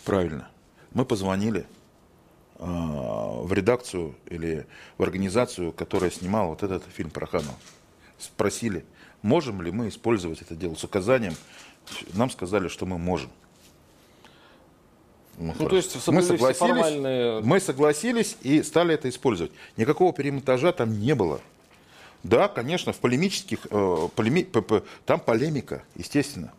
правильно. 0.05 0.47
Мы 0.93 1.03
позвонили 1.03 1.65
э, 2.57 2.65
в 2.65 3.51
редакцию 3.51 4.15
или 4.27 4.65
в 4.97 5.03
организацию, 5.03 5.73
которая 5.73 6.09
снимала 6.09 6.47
вот 6.47 6.63
этот 6.63 6.83
фильм 6.85 7.09
про 7.09 7.27
Ханова. 7.27 7.57
Спросили, 8.17 8.85
можем 9.21 9.61
ли 9.61 9.71
мы 9.71 9.89
использовать 9.89 10.41
это 10.41 10.55
дело 10.55 10.75
с 10.75 10.83
указанием. 10.85 11.35
Нам 12.13 12.29
сказали, 12.29 12.69
что 12.69 12.85
мы 12.85 12.97
можем. 12.97 13.29
Ну, 15.37 15.53
ну 15.59 15.69
то 15.69 15.75
есть 15.75 15.95
мы 16.07 16.23
согласились, 16.23 16.57
формальные... 16.57 17.41
мы 17.41 17.59
согласились 17.59 18.37
и 18.41 18.63
стали 18.63 18.95
это 18.95 19.07
использовать. 19.07 19.51
Никакого 19.77 20.11
перемонтажа 20.11 20.71
там 20.71 20.99
не 20.99 21.13
было. 21.13 21.41
Да, 22.23 22.47
конечно, 22.47 22.91
в 22.91 22.97
полемических, 22.97 23.59
э, 23.69 24.09
полеми, 24.15 24.47
там 25.05 25.19
полемика, 25.19 25.83
естественно. 25.95 26.51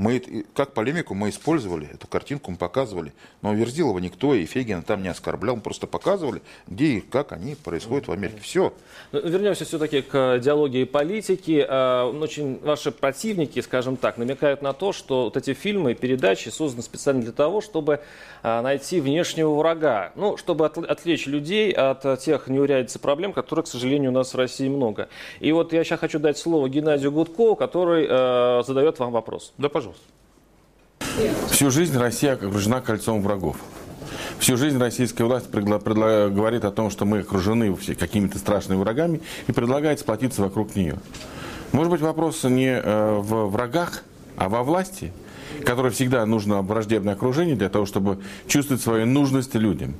Мы, 0.00 0.46
как 0.54 0.72
полемику 0.72 1.12
мы 1.12 1.28
использовали, 1.28 1.86
эту 1.92 2.06
картинку 2.06 2.50
мы 2.50 2.56
показывали. 2.56 3.12
Но 3.42 3.52
Верзилова 3.52 3.98
никто 3.98 4.34
и 4.34 4.46
Фегина 4.46 4.80
там 4.80 5.02
не 5.02 5.10
оскорблял. 5.10 5.56
Мы 5.56 5.60
просто 5.60 5.86
показывали, 5.86 6.40
где 6.66 6.86
и 6.86 7.00
как 7.02 7.32
они 7.32 7.54
происходят 7.54 8.08
в 8.08 8.12
Америке. 8.12 8.40
Все. 8.40 8.72
Ну, 9.12 9.20
вернемся 9.20 9.66
все-таки 9.66 10.00
к 10.00 10.38
диалогии 10.38 10.84
политики. 10.84 11.62
А, 11.68 12.10
очень 12.10 12.60
ваши 12.60 12.92
противники, 12.92 13.60
скажем 13.60 13.98
так, 13.98 14.16
намекают 14.16 14.62
на 14.62 14.72
то, 14.72 14.94
что 14.94 15.24
вот 15.24 15.36
эти 15.36 15.52
фильмы, 15.52 15.92
передачи 15.92 16.48
созданы 16.48 16.82
специально 16.82 17.20
для 17.20 17.32
того, 17.32 17.60
чтобы 17.60 18.00
а, 18.42 18.62
найти 18.62 19.02
внешнего 19.02 19.54
врага. 19.54 20.12
Ну, 20.14 20.38
чтобы 20.38 20.64
отвлечь 20.64 21.26
людей 21.26 21.72
от 21.72 22.20
тех 22.20 22.46
неурядиц 22.46 22.96
и 22.96 22.98
проблем, 22.98 23.34
которые, 23.34 23.64
к 23.64 23.68
сожалению, 23.68 24.12
у 24.12 24.14
нас 24.14 24.32
в 24.32 24.36
России 24.38 24.70
много. 24.70 25.10
И 25.40 25.52
вот 25.52 25.74
я 25.74 25.84
сейчас 25.84 26.00
хочу 26.00 26.18
дать 26.18 26.38
слово 26.38 26.70
Геннадию 26.70 27.12
Гудкову, 27.12 27.54
который 27.54 28.06
э, 28.08 28.62
задает 28.66 28.98
вам 28.98 29.12
вопрос. 29.12 29.52
Да, 29.58 29.68
пожалуйста. 29.68 29.89
Всю 31.50 31.70
жизнь 31.70 31.96
Россия 31.98 32.34
окружена 32.34 32.80
кольцом 32.80 33.22
врагов. 33.22 33.56
Всю 34.38 34.56
жизнь 34.56 34.78
российская 34.78 35.24
власть 35.24 35.50
говорит 35.50 36.64
о 36.64 36.70
том, 36.70 36.90
что 36.90 37.04
мы 37.04 37.18
окружены 37.18 37.74
какими-то 37.76 38.38
страшными 38.38 38.78
врагами 38.78 39.20
и 39.46 39.52
предлагает 39.52 40.00
сплотиться 40.00 40.42
вокруг 40.42 40.76
нее. 40.76 40.98
Может 41.72 41.90
быть, 41.92 42.00
вопрос 42.00 42.42
не 42.44 42.70
э, 42.70 43.18
в 43.18 43.50
врагах, 43.50 44.02
а 44.36 44.48
во 44.48 44.62
власти, 44.62 45.12
которой 45.64 45.92
всегда 45.92 46.24
нужно 46.26 46.62
враждебное 46.62 47.14
окружение 47.14 47.54
для 47.54 47.68
того, 47.68 47.86
чтобы 47.86 48.18
чувствовать 48.46 48.82
свою 48.82 49.06
нужность 49.06 49.54
людям. 49.54 49.94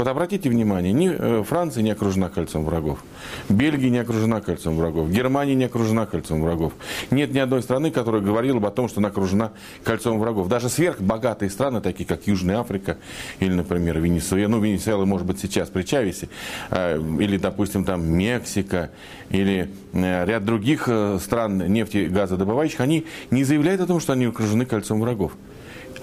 Вот 0.00 0.08
обратите 0.08 0.48
внимание, 0.48 0.94
ни 0.94 1.10
э, 1.10 1.42
Франция 1.42 1.82
не 1.82 1.90
окружена 1.90 2.30
кольцом 2.30 2.64
врагов, 2.64 3.04
Бельгия 3.50 3.90
не 3.90 3.98
окружена 3.98 4.40
кольцом 4.40 4.78
врагов, 4.78 5.10
Германия 5.10 5.54
не 5.54 5.64
окружена 5.64 6.06
кольцом 6.06 6.40
врагов. 6.40 6.72
Нет 7.10 7.34
ни 7.34 7.38
одной 7.38 7.62
страны, 7.62 7.90
которая 7.90 8.22
говорила 8.22 8.60
бы 8.60 8.68
о 8.68 8.70
том, 8.70 8.88
что 8.88 9.00
она 9.00 9.08
окружена 9.08 9.52
кольцом 9.84 10.18
врагов. 10.18 10.48
Даже 10.48 10.70
сверхбогатые 10.70 11.50
страны, 11.50 11.82
такие 11.82 12.06
как 12.06 12.26
Южная 12.26 12.60
Африка 12.60 12.96
или, 13.40 13.52
например, 13.52 13.98
Венесуэла, 13.98 14.48
ну, 14.48 14.60
Венесуэла, 14.60 15.04
может 15.04 15.26
быть, 15.26 15.38
сейчас 15.38 15.68
при 15.68 15.82
Чавесе, 15.82 16.30
э, 16.70 16.98
или, 17.20 17.36
допустим, 17.36 17.84
там 17.84 18.02
Мексика, 18.02 18.92
или 19.28 19.68
э, 19.92 20.24
ряд 20.24 20.46
других 20.46 20.88
стран 21.20 21.70
нефти 21.70 21.98
и 21.98 22.06
газодобывающих, 22.06 22.80
они 22.80 23.04
не 23.30 23.44
заявляют 23.44 23.82
о 23.82 23.86
том, 23.86 24.00
что 24.00 24.14
они 24.14 24.24
окружены 24.24 24.64
кольцом 24.64 24.98
врагов. 24.98 25.32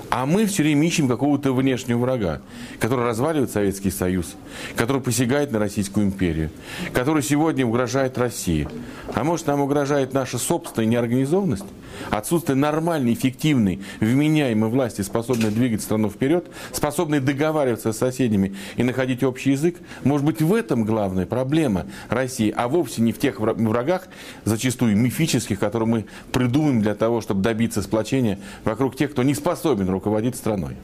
А 0.10 0.26
мы 0.26 0.46
все 0.46 0.64
время 0.64 0.88
ищем 0.88 1.08
какого-то 1.08 1.54
внешнего 1.54 2.00
врага, 2.00 2.42
который 2.80 3.06
разваливает 3.06 3.52
Советский 3.52 3.92
Союз, 3.92 4.36
который 4.76 5.02
посягает 5.02 5.52
на 5.52 5.60
Российскую 5.60 6.06
империю, 6.06 6.50
который 6.94 7.22
сегодня 7.22 7.66
угрожает 7.66 8.18
России. 8.18 8.68
А 9.14 9.24
может, 9.24 9.48
нам 9.48 9.62
угрожает 9.62 10.14
наша 10.14 10.38
собственная 10.38 10.88
неорганизованность, 10.88 11.66
отсутствие 12.10 12.56
нормальной, 12.56 13.14
эффективной, 13.14 13.82
вменяемой 14.00 14.70
власти, 14.70 15.02
способной 15.02 15.52
двигать 15.52 15.82
страну 15.82 16.10
вперед, 16.10 16.48
способной 16.72 17.20
договариваться 17.20 17.94
с 17.94 17.98
соседями 17.98 18.56
и 18.76 18.84
находить 18.84 19.24
общий 19.24 19.52
язык. 19.52 19.78
Может 20.04 20.26
быть, 20.26 20.42
в 20.42 20.54
этом 20.54 20.84
главная 20.84 21.26
проблема 21.26 21.88
России, 22.10 22.54
а 22.56 22.68
вовсе 22.68 23.02
не 23.02 23.12
в 23.12 23.20
тех 23.20 23.40
врагах, 23.40 24.08
зачастую 24.46 24.98
мифических, 24.98 25.60
которые 25.60 25.88
мы 25.88 26.06
придумаем 26.32 26.82
для 26.82 26.96
того, 26.96 27.22
чтобы 27.22 27.42
добиться 27.42 27.82
сплочения 27.82 28.40
вокруг 28.64 28.96
тех, 28.96 29.12
кто 29.12 29.24
не 29.24 29.34
способен 29.34 29.90
руководить 29.90 30.36
страной. 30.36 30.76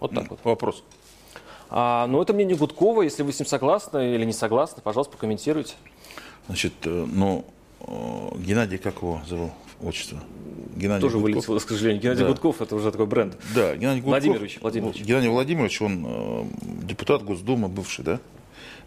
Вот 0.00 0.12
так 0.12 0.30
вот. 0.30 0.40
Вопрос. 0.42 0.82
А, 1.70 2.06
ну, 2.06 2.20
это 2.20 2.32
мнение 2.32 2.56
Гудкова. 2.56 3.02
Если 3.02 3.22
вы 3.22 3.32
с 3.32 3.38
ним 3.38 3.46
согласны 3.46 4.14
или 4.14 4.24
не 4.24 4.32
согласны, 4.32 4.82
пожалуйста, 4.82 5.12
прокомментируйте. 5.12 5.74
Значит, 6.46 6.74
э, 6.84 7.06
ну, 7.10 7.44
э, 7.80 8.38
Геннадий, 8.38 8.78
как 8.78 8.96
его 8.96 9.22
зовут? 9.26 9.52
Отчество. 9.82 10.18
Геннадий 10.76 11.02
Тоже 11.02 11.18
Гудков. 11.18 11.34
вылетело, 11.34 11.58
к 11.58 11.68
сожалению. 11.68 12.02
Геннадий 12.02 12.22
да. 12.22 12.28
Гудков– 12.28 12.60
это 12.62 12.76
уже 12.76 12.90
такой 12.90 13.06
бренд. 13.06 13.36
Да, 13.54 13.74
Геннадий 13.74 14.00
Гудков. 14.00 14.22
Владимирович. 14.22 14.58
Владимирович. 14.60 15.02
Геннадий 15.02 15.28
Владимирович, 15.28 15.82
он 15.82 16.04
э, 16.06 16.44
депутат 16.84 17.22
Госдумы 17.24 17.68
бывший, 17.68 18.04
да? 18.04 18.20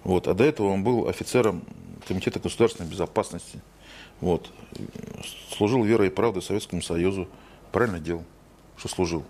Вот. 0.04 0.28
А 0.28 0.34
до 0.34 0.44
этого 0.44 0.68
он 0.70 0.84
был 0.84 1.08
офицером 1.08 1.64
Комитета 2.08 2.40
государственной 2.40 2.90
безопасности. 2.90 3.62
Вот. 4.22 4.50
Служил 5.56 5.84
верой 5.84 6.08
и 6.08 6.12
правдой 6.12 6.42
Советскому 6.42 6.82
Союзу. 6.82 7.28
Правильно 7.72 8.00
делал 8.00 8.24
что 8.78 8.88
служил. 8.88 9.24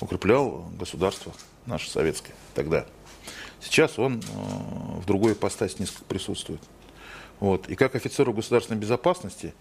укреплял 0.00 0.66
государство 0.78 1.32
наше 1.66 1.90
советское 1.90 2.34
тогда. 2.54 2.86
Сейчас 3.60 3.98
он 3.98 4.18
э, 4.18 5.00
в 5.00 5.06
другой 5.06 5.34
ипостаси 5.34 5.76
несколько 5.78 6.04
присутствует. 6.04 6.60
Вот. 7.42 7.68
И 7.68 7.74
как 7.74 7.96
офицеру 7.96 8.32
государственной 8.32 8.78
безопасности 8.78 9.52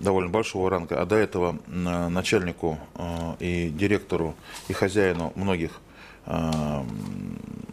довольно 0.00 0.28
большого 0.28 0.68
ранга, 0.68 1.00
а 1.00 1.06
до 1.06 1.14
этого 1.14 1.56
начальнику 1.68 2.80
э, 2.96 3.34
и 3.38 3.68
директору 3.68 4.34
и 4.66 4.72
хозяину 4.72 5.32
многих 5.36 5.80
э, 6.26 6.84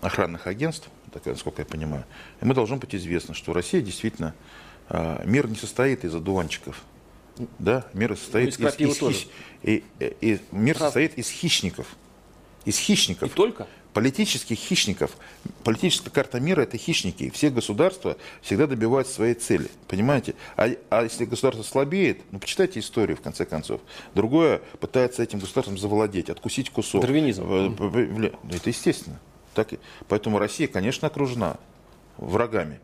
охранных 0.04 0.46
агентств, 0.46 0.92
так, 1.12 1.26
насколько 1.26 1.64
я 1.64 1.66
понимаю, 1.66 2.06
ему 2.42 2.54
должно 2.54 2.78
быть 2.78 2.94
известно, 2.94 3.34
что 3.34 3.52
Россия 3.54 3.82
действительно 3.82 4.36
э, 4.88 5.24
мир 5.26 5.48
не 5.48 5.56
состоит 5.56 6.06
из 6.06 6.14
одуванчиков. 6.14 6.84
Да, 7.58 7.88
мир 7.96 8.16
состоит 8.18 8.60
Ну, 8.60 8.68
из 8.68 8.78
из, 8.78 8.98
из 8.98 9.02
хищ- 9.02 9.30
и, 10.22 10.40
мир 10.52 10.78
состоит 10.78 11.18
из 11.18 11.28
хищников. 11.28 11.88
Из 12.66 12.78
хищников 12.78 13.32
И 13.32 13.34
только? 13.34 13.66
Политических 13.94 14.58
хищников. 14.58 15.12
Политическая 15.64 16.10
карта 16.10 16.40
мира– 16.40 16.62
это 16.64 16.78
хищники. 16.78 17.24
И 17.24 17.30
все 17.30 17.50
государства 17.50 18.18
всегда 18.42 18.68
добиваются 18.68 19.14
своей 19.14 19.34
цели. 19.34 19.70
Понимаете? 19.88 20.36
А, 20.58 20.70
а 20.90 21.04
если 21.04 21.26
государство 21.26 21.64
слабеет, 21.64 22.22
ну, 22.32 22.40
почитайте 22.40 22.80
историю, 22.80 23.18
в 23.18 23.22
конце 23.22 23.46
концов. 23.46 23.82
Другое 24.16 24.62
пытается 24.80 25.24
этим 25.24 25.40
государством 25.40 25.78
завладеть, 25.78 26.30
откусить 26.30 26.70
кусок. 26.70 27.02
Дарвинизм. 27.02 27.44
Э, 27.44 27.70
ну, 27.70 28.32
Это 28.52 28.70
естественно. 28.70 29.20
Так, 29.54 29.70
поэтому 30.08 30.40
Россия, 30.40 30.68
конечно, 30.68 31.08
окружена 31.08 31.58
врагами, 32.18 32.80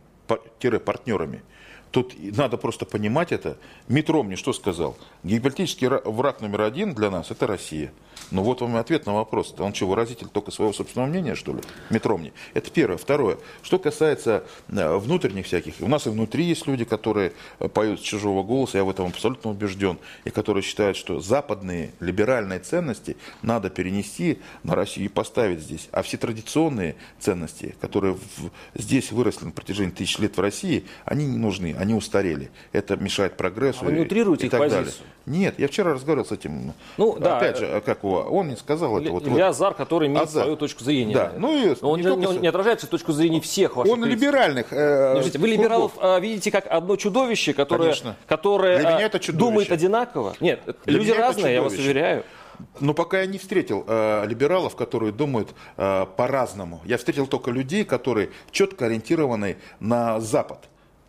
тире 0.60 0.80
партнерами. 0.80 1.44
Тут 1.92 2.14
надо 2.36 2.58
просто 2.58 2.86
понимать 2.86 3.32
это. 3.32 3.58
Метро 3.88 4.24
мне 4.24 4.36
что 4.36 4.52
сказал? 4.52 4.98
Геополитический 5.24 5.88
ра- 5.88 6.10
враг 6.10 6.42
номер 6.42 6.62
один 6.62 6.94
для 6.94 7.10
нас– 7.10 7.28
это 7.32 7.48
Россия. 7.48 7.94
Ну 8.32 8.42
вот 8.44 8.62
вам 8.62 8.76
и 8.76 8.80
ответ 8.80 9.06
на 9.06 9.14
вопрос. 9.14 9.54
Он 9.60 9.74
что, 9.74 9.88
выразитель 9.88 10.28
только 10.28 10.52
своего 10.52 10.74
собственного 10.74 11.08
мнения, 11.10 11.36
что 11.36 11.54
ли? 11.54 11.60
Метро 11.90 12.18
мне. 12.18 12.34
Это 12.54 12.72
первое. 12.72 12.98
Второе. 12.98 13.38
Что 13.62 13.78
касается 13.80 14.44
э, 14.70 14.96
внутренних 14.98 15.46
всяких. 15.46 15.76
У 15.80 15.88
нас 15.88 16.08
и 16.08 16.10
внутри 16.10 16.44
есть 16.46 16.66
люди, 16.68 16.86
которые 16.86 17.34
э, 17.60 17.68
поют 17.68 18.00
с 18.00 18.04
чужого 18.04 18.44
голоса, 18.44 18.78
я 18.78 18.84
в 18.84 18.90
этом 18.90 19.08
абсолютно 19.08 19.52
убежден, 19.52 19.98
и 20.24 20.30
которые 20.32 20.64
считают, 20.64 20.98
что 20.98 21.20
западные 21.20 21.92
либеральные 22.00 22.60
ценности 22.60 23.16
надо 23.42 23.70
перенести 23.70 24.40
на 24.64 24.76
Россию 24.76 25.06
и 25.06 25.10
поставить 25.10 25.60
здесь. 25.62 25.88
А 25.92 26.02
все 26.02 26.18
традиционные 26.18 26.96
ценности, 27.20 27.76
которые 27.82 28.14
в- 28.16 28.50
здесь 28.74 29.12
выросли 29.12 29.46
на 29.46 29.52
протяжении 29.52 29.92
тысяч 29.92 30.18
лет 30.20 30.36
в 30.38 30.42
России, 30.42 30.86
они 31.06 31.26
не 31.26 31.38
нужны, 31.38 31.76
они 31.78 31.94
устарели. 31.94 32.50
Это 32.72 32.96
мешает 32.98 33.38
прогрессу. 33.38 33.80
А 33.82 33.86
вы 33.86 33.92
не 33.94 34.00
и- 34.00 34.06
утрируете 34.06 34.48
и 34.48 34.50
так 34.50 34.62
далее. 34.62 34.80
позицию? 34.86 35.06
Нет, 35.26 35.56
я 35.58 35.68
вчера 35.68 35.94
разговаривал 35.94 36.28
с 36.28 36.32
этим. 36.32 36.74
Ну, 36.98 37.18
да. 37.20 37.38
Опять 37.38 37.58
же, 37.58 37.82
как 37.84 38.04
его, 38.06 38.22
он 38.22 38.48
мне 38.48 38.58
сказал 38.58 38.98
это. 39.00 39.12
Вот, 39.12 39.24
Илья 39.24 39.34
вот. 39.34 39.42
Азар, 39.50 39.74
который 39.74 40.08
имеет 40.08 40.24
Азар. 40.24 40.44
свою 40.44 40.58
точку 40.58 40.84
зрения. 40.84 41.14
Да, 41.14 41.34
ну 41.38 41.56
и 41.56 41.76
он 41.82 42.00
не 42.00 42.06
не, 42.06 42.10
только 42.12 42.34
не- 42.34 42.40
не 42.40 42.48
отражает 42.48 42.80
всю 42.80 42.88
точку 42.88 43.12
зрения 43.12 43.42
всех 43.42 43.76
ваших 43.76 43.92
Он 43.94 44.02
критиков. 44.02 44.22
либеральных. 44.22 44.68
э, 44.72 45.10
Подождите, 45.14 45.40
вы 45.40 45.48
либералов 45.48 45.92
а, 46.00 46.20
видите 46.20 46.52
как 46.52 46.68
одно 46.68 46.96
чудовище, 46.96 47.54
которое, 47.54 47.84
Конечно. 47.84 48.16
которое 48.28 48.80
Для 48.80 48.90
а, 48.90 48.94
меня 48.96 49.06
это 49.06 49.20
чудовище. 49.20 49.46
думает 49.50 49.72
одинаково? 49.72 50.34
Нет, 50.40 50.62
Для 50.86 50.98
люди 51.00 51.12
разные, 51.12 51.54
я 51.56 51.62
вас 51.62 51.74
уверяю. 51.74 52.24
Но 52.80 52.94
пока 52.94 53.20
я 53.20 53.26
не 53.26 53.38
встретил 53.38 53.84
э, 53.86 54.26
либералов, 54.28 54.76
которые 54.78 55.12
думают 55.12 55.50
э, 55.76 56.06
по-разному. 56.16 56.80
Я 56.86 56.98
встретил 56.98 57.28
только 57.28 57.52
людей, 57.52 57.84
которые 57.84 58.30
четко 58.52 58.86
ориентированы 58.86 59.58
на 59.82 60.22
Запад 60.22 60.60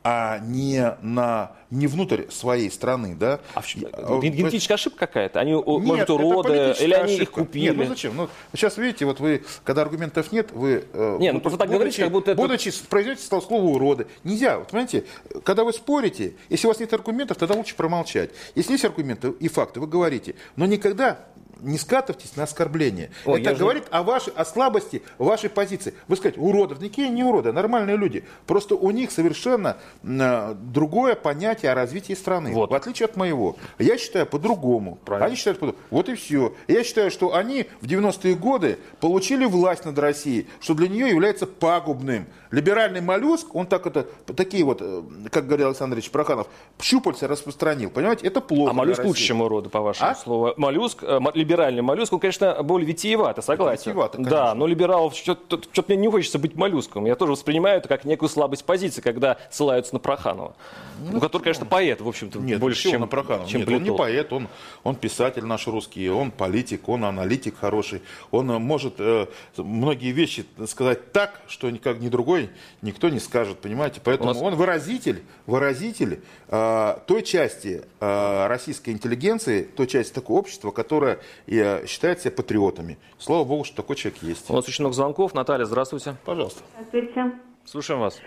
а 0.09 0.39
не, 0.39 0.95
на, 1.03 1.51
не 1.73 1.89
внутрь 1.89 2.29
своей 2.31 2.71
страны, 2.71 3.17
да? 3.19 3.41
А 3.55 3.61
в 3.61 3.67
чем- 3.67 3.83
ген- 4.21 4.33
генетическая 4.33 4.75
ошибка 4.75 5.01
какая-то? 5.09 5.41
Они, 5.41 5.51
Нет, 5.51 5.67
может, 5.67 6.11
уроды, 6.11 6.75
или 6.79 6.95
они 6.95 7.15
их 7.15 7.23
ошибка. 7.23 7.41
купили? 7.41 7.67
Нет, 7.71 7.77
ну 7.77 7.85
зачем? 7.87 8.17
Ну, 8.17 8.29
сейчас 8.55 8.77
видите, 8.77 9.05
вот 9.05 9.19
вы, 9.19 9.43
когда 9.65 9.83
аргументов 9.83 10.31
нет, 10.31 10.53
вы... 10.53 10.85
э, 10.93 11.17
Не, 11.19 11.33
ну 11.33 11.41
просто 11.41 11.59
так 11.59 11.69
говорите, 11.69 12.05
как 12.05 12.13
будто 12.13 12.31
это- 12.31 12.41
Будучи, 12.41 12.73
произносите 12.89 13.27
стал 13.27 13.43
слово 13.43 13.65
уроды. 13.65 14.07
Нельзя, 14.23 14.59
вот 14.61 14.69
понимаете, 14.69 15.07
когда 15.43 15.65
вы 15.65 15.73
спорите, 15.73 16.35
если 16.51 16.69
у 16.69 16.71
вас 16.71 16.79
нет 16.79 16.93
аргументов, 16.93 17.37
тогда 17.37 17.57
лучше 17.57 17.75
промолчать. 17.75 18.31
Если 18.55 18.73
есть 18.75 18.85
аргументы 18.85 19.31
и 19.41 19.49
факты, 19.49 19.81
вы 19.81 19.89
говорите. 19.89 20.37
Но 20.55 20.67
никогда 20.67 21.19
не 21.61 21.79
скатывайтесь 21.79 22.37
на 22.37 22.43
оскорбление. 22.45 23.11
Я 23.25 23.39
это 23.39 23.51
же- 23.51 23.57
говорит 23.57 23.85
о, 23.91 24.03
вашей, 24.03 24.33
о 24.35 24.45
слабости 24.45 25.03
вашей 25.19 25.49
позиции. 25.51 25.95
Вы 26.09 26.17
скажете, 26.17 26.41
уродов. 26.41 26.81
Никакие 26.81 27.09
не 27.09 27.25
уроды, 27.25 27.53
нормальные 27.53 27.97
люди. 27.97 28.25
Просто 28.47 28.75
у 28.75 28.91
них 28.91 29.11
совершенно 29.11 29.77
м, 30.03 30.57
другое 30.73 31.15
понятие 31.15 31.73
о 31.73 31.75
развитии 31.75 32.13
страны. 32.15 32.53
Вот. 32.53 32.71
В 32.71 32.75
отличие 32.75 33.07
от 33.07 33.17
моего. 33.17 33.57
Я 33.79 33.99
считаю 33.99 34.27
по-другому. 34.27 34.99
Правильно. 35.05 35.27
Они 35.27 35.37
считают 35.37 35.59
по-другому. 35.59 35.85
Вот 35.91 36.09
и 36.09 36.15
все. 36.15 36.55
Я 36.69 36.85
считаю, 36.85 37.11
что 37.11 37.35
они 37.35 37.67
в 37.81 37.87
90-е 37.87 38.35
годы 38.35 38.79
получили 39.01 39.45
власть 39.45 39.85
над 39.85 39.99
Россией, 39.99 40.47
что 40.61 40.75
для 40.75 40.89
нее 40.89 41.09
является 41.09 41.47
пагубным. 41.47 42.27
Либеральный 42.51 43.01
моллюск, 43.01 43.55
он 43.55 43.67
так 43.67 43.87
это, 43.87 44.05
такие 44.35 44.65
вот, 44.65 44.79
э, 44.81 45.03
как 45.31 45.47
говорил 45.47 45.69
Александр 45.69 45.97
Ильич 45.97 46.11
Проханов, 46.11 46.47
щупальца 46.81 47.27
распространил. 47.27 47.91
Понимаете, 47.91 48.27
это 48.27 48.41
плохо 48.41 48.71
А 48.71 48.73
моллюск 48.75 49.05
лучше, 49.05 49.23
чем 49.25 49.41
уроды, 49.43 49.69
по 49.69 49.81
вашему 49.81 50.11
А? 50.11 50.15
слову. 50.15 50.55
Моллюск, 50.57 51.03
э, 51.03 51.19
либеральный 51.47 51.83
моллюск, 51.83 52.13
он, 52.13 52.19
конечно, 52.21 52.61
более 52.63 52.87
витиевато, 52.89 53.41
согласен. 53.41 53.93
витиевато, 53.93 54.19
Да, 54.19 54.55
но 54.55 54.67
либералов 54.67 55.15
что-то 55.15 55.85
мне 55.89 55.97
не 55.97 56.09
хочется 56.09 56.39
быть 56.39 56.57
моллюском. 56.57 57.07
Я 57.07 57.15
тоже 57.15 57.33
воспринимаю 57.33 57.79
это 57.79 57.89
как 57.89 58.05
некую 58.05 58.29
слабость 58.29 58.65
позиции, 58.65 59.01
когда 59.01 59.39
ссылаются 59.51 59.95
на 59.95 60.01
Проханова. 60.01 60.55
Ну, 60.99 61.21
который, 61.21 61.43
конечно, 61.45 61.67
поэт, 61.67 62.01
в 62.01 62.09
общем-то, 62.09 62.39
Нет, 62.39 62.59
больше, 62.59 62.91
чем, 62.91 63.03
на 63.03 63.07
Проханова? 63.07 63.49
чем 63.49 63.61
Нет, 63.61 63.69
он 63.69 63.83
не 63.83 63.93
поэт, 63.95 64.33
он, 64.33 64.49
он 64.83 64.97
писатель 64.97 65.45
наш 65.45 65.67
русский, 65.67 66.09
он 66.09 66.31
политик, 66.31 66.89
он 66.89 67.05
аналитик 67.05 67.59
хороший. 67.59 68.03
Он 68.31 68.51
э, 68.51 68.59
может 68.59 68.95
э, 68.99 69.27
многие 69.57 70.13
вещи 70.13 70.47
сказать 70.67 71.13
так, 71.13 71.41
что 71.49 71.71
никак 71.71 72.01
ни 72.01 72.09
другой 72.09 72.51
никто 72.83 73.09
не 73.09 73.21
скажет, 73.21 73.59
понимаете? 73.59 74.01
Поэтому 74.03 74.31
У 74.31 74.35
нас- 74.35 74.43
он 74.43 74.55
выразитель, 74.55 75.23
выразитель 75.47 76.21
э, 76.49 76.97
той 77.07 77.23
части 77.23 77.83
э, 78.01 78.47
российской 78.47 78.91
интеллигенции, 78.91 79.63
той 79.63 79.87
части 79.87 80.13
такого 80.15 80.39
общества, 80.39 80.71
которая 80.71 81.19
э, 81.47 81.87
считает 81.87 82.21
себя 82.21 82.33
патриотами. 82.33 82.99
Слава 83.19 83.45
богу, 83.45 83.65
что 83.65 83.77
такой 83.77 83.97
человек 83.97 84.23
есть. 84.23 84.51
У 84.51 84.55
нас 84.55 84.67
очень 84.69 84.83
много 84.83 84.95
звонков. 84.95 85.35
Наталья, 85.35 85.65
здравствуйте. 85.65 86.17
Пожалуйста. 86.25 86.63
Здравствуйте. 86.89 87.33
Слушаем 87.65 88.01
вас. 88.01 88.21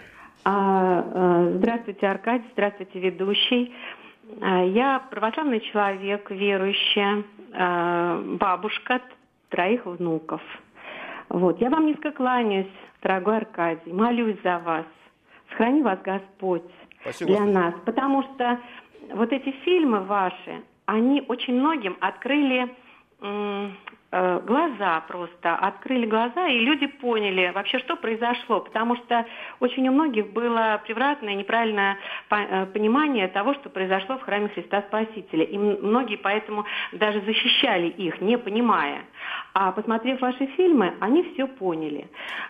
А, 0.46 1.04
э, 1.14 1.54
Здравствуйте, 1.58 2.08
Аркадий, 2.08 2.46
здравствуйте, 2.54 3.00
ведущий. 3.00 3.74
А, 4.42 4.64
Я 4.64 5.00
православный 5.12 5.60
человек, 5.60 6.30
верующая, 6.32 7.24
а, 7.54 8.22
бабушка 8.40 9.02
троих 9.50 9.86
внуков. 9.86 10.42
Вот. 11.30 11.60
Я 11.62 11.70
вам 11.70 11.88
низко 11.88 12.12
кланяюсь, 12.12 12.68
дорогой 13.02 13.38
Аркадий, 13.38 13.92
молюсь 13.92 14.38
за 14.44 14.60
вас. 14.60 14.86
Сохрани 15.50 15.82
вас 15.82 16.00
Господь 16.04 16.64
Спасибо, 17.02 17.32
для 17.32 17.40
Господи. 17.40 17.56
нас. 17.56 17.74
Потому 17.86 18.24
что 18.24 18.60
вот 19.16 19.32
эти 19.32 19.52
фильмы 19.64 20.02
ваши, 20.02 20.62
они 20.86 21.24
очень 21.28 21.56
многим 21.60 21.98
открыли 22.00 22.64
э, 22.66 22.70
глаза 24.12 25.02
просто, 25.08 25.56
открыли 25.56 26.08
глаза, 26.08 26.48
и 26.48 26.60
люди 26.60 26.88
поняли 26.88 27.52
вообще, 27.54 27.78
что 27.80 27.96
произошло. 27.96 28.62
Потому 28.62 28.96
что 28.96 29.26
очень 29.60 29.88
у 29.88 29.92
многих 29.92 30.34
было 30.34 30.82
превратное, 30.84 31.36
неправильное 31.36 31.98
э, 32.32 32.66
понимание 32.68 33.28
того, 33.28 33.54
что 33.54 33.70
произошло 33.70 34.18
в 34.18 34.24
храме 34.24 34.48
Христа 34.50 34.82
Спасителя. 34.88 35.44
И 35.44 35.58
многие 35.58 36.18
поэтому 36.18 36.66
даже 36.92 37.22
защищали 37.22 37.88
их, 37.88 38.20
не 38.20 38.38
понимая. 38.38 39.02
А 39.54 39.72
посмотрев 39.72 40.22
ваши 40.22 40.48
фильмы, 40.58 40.96
они 41.00 41.24
все 41.34 41.46
поняли. 41.46 42.08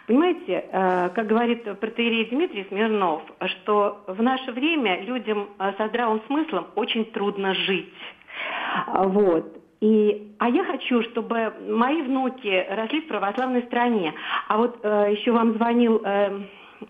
Понимаете, 0.07 0.65
э, 0.71 1.09
как 1.09 1.27
говорит 1.27 1.79
протеерей 1.79 2.25
Дмитрий 2.25 2.65
Смирнов, 2.69 3.21
что 3.45 4.05
в 4.07 4.21
наше 4.21 4.53
время 4.53 5.01
людям 5.01 5.49
э, 5.59 5.73
со 5.77 5.89
здравым 5.89 6.21
смыслом 6.27 6.67
очень 6.75 7.03
трудно 7.05 7.53
жить. 7.53 7.93
Вот. 8.95 9.58
И, 9.81 10.33
а 10.39 10.49
я 10.49 10.65
хочу, 10.65 11.03
чтобы 11.03 11.53
мои 11.69 12.01
внуки 12.01 12.65
росли 12.69 13.01
в 13.01 13.07
православной 13.07 13.63
стране. 13.63 14.13
А 14.47 14.57
вот 14.57 14.79
э, 14.83 15.07
еще 15.11 15.31
вам 15.31 15.53
звонил 15.53 16.01
э, 16.03 16.41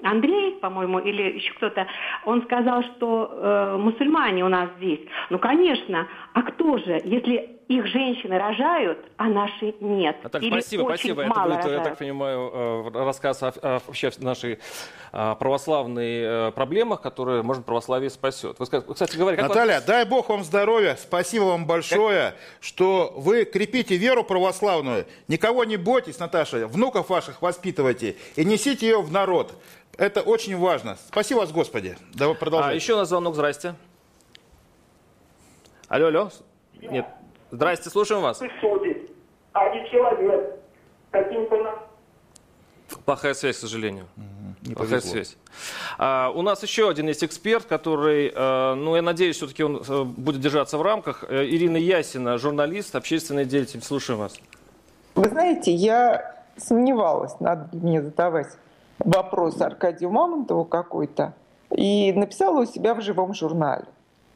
Андрей, 0.01 0.55
по-моему, 0.59 0.99
или 0.99 1.35
еще 1.35 1.53
кто-то, 1.53 1.85
он 2.25 2.41
сказал, 2.43 2.83
что 2.83 3.31
э, 3.31 3.77
мусульмане 3.77 4.43
у 4.43 4.49
нас 4.49 4.69
здесь. 4.77 5.01
Ну, 5.29 5.37
конечно. 5.37 6.07
А 6.33 6.41
кто 6.41 6.77
же, 6.79 6.99
если 7.03 7.58
их 7.69 7.85
женщины 7.85 8.35
рожают, 8.35 8.97
а 9.17 9.25
наши 9.25 9.75
нет? 9.79 10.17
Наталья, 10.23 10.47
Или 10.47 10.59
спасибо, 10.59 10.85
спасибо. 10.85 11.21
Это 11.21 11.29
будет, 11.29 11.47
я 11.49 11.55
рожают? 11.55 11.83
так 11.83 11.97
понимаю, 11.99 12.51
э, 12.51 13.05
рассказ 13.05 13.43
о, 13.43 13.49
о 13.61 13.79
вообще 13.85 14.11
нашей 14.17 14.57
а, 15.11 15.35
православной 15.35 16.47
э, 16.47 16.51
проблемах, 16.51 17.01
которые, 17.01 17.43
может, 17.43 17.65
православие 17.65 18.09
спасет. 18.09 18.57
Вы, 18.57 18.65
кстати 18.65 19.15
говоря, 19.15 19.37
как 19.37 19.49
Наталья, 19.49 19.81
дай 19.81 20.03
Бог 20.05 20.29
вам 20.29 20.43
здоровья, 20.43 20.97
спасибо 20.99 21.43
вам 21.43 21.67
большое, 21.67 22.33
что 22.59 23.13
вы 23.15 23.45
крепите 23.45 23.97
веру 23.97 24.23
православную. 24.23 25.05
Никого 25.27 25.63
не 25.63 25.77
бойтесь, 25.77 26.17
Наташа, 26.17 26.65
внуков 26.65 27.09
ваших 27.09 27.43
воспитывайте 27.43 28.17
и 28.35 28.43
несите 28.43 28.87
ее 28.87 28.99
в 29.03 29.11
народ. 29.11 29.53
Это 29.95 30.21
очень 30.21 30.57
важно. 30.57 30.97
Спасибо 31.07 31.39
вас, 31.39 31.51
Господи. 31.51 31.97
Давай 32.15 32.35
А 32.35 32.39
продолжай. 32.39 32.73
еще 32.73 32.95
у 32.95 32.97
нас 32.97 33.09
звонок, 33.09 33.35
здрасте. 33.35 33.75
Алло, 35.87 36.07
алло. 36.07 36.31
Нет. 36.81 37.05
Здрасте, 37.51 37.89
слушаем 37.89 38.21
вас. 38.21 38.41
а 39.53 39.69
не 39.69 39.89
человек. 39.89 40.55
Каким-то 41.11 41.79
Плохая 43.05 43.33
связь, 43.33 43.57
к 43.57 43.59
сожалению. 43.59 44.05
Не 44.61 44.73
Плохая 44.73 44.99
повезло. 44.99 45.11
связь. 45.11 45.37
А, 45.97 46.31
у 46.33 46.41
нас 46.41 46.63
еще 46.63 46.89
один 46.89 47.07
есть 47.07 47.23
эксперт, 47.23 47.65
который, 47.65 48.31
э, 48.33 48.73
ну, 48.73 48.95
я 48.95 49.01
надеюсь, 49.01 49.35
все-таки 49.37 49.63
он 49.63 49.81
э, 49.87 50.03
будет 50.03 50.41
держаться 50.41 50.77
в 50.77 50.81
рамках. 50.81 51.23
Э, 51.27 51.45
Ирина 51.45 51.77
Ясина, 51.77 52.37
журналист, 52.37 52.95
общественный 52.95 53.45
деятель. 53.45 53.81
Слушаем 53.83 54.19
вас. 54.19 54.39
Вы 55.15 55.29
знаете, 55.29 55.71
я 55.71 56.35
сомневалась, 56.57 57.39
надо 57.39 57.69
ли 57.75 57.81
мне 57.81 58.01
задавать 58.01 58.47
вопрос 58.99 59.61
Аркадию 59.61 60.09
Мамонтову 60.09 60.65
какой-то, 60.65 61.33
и 61.75 62.11
написала 62.13 62.61
у 62.61 62.65
себя 62.65 62.95
в 62.95 63.01
живом 63.01 63.33
журнале. 63.33 63.85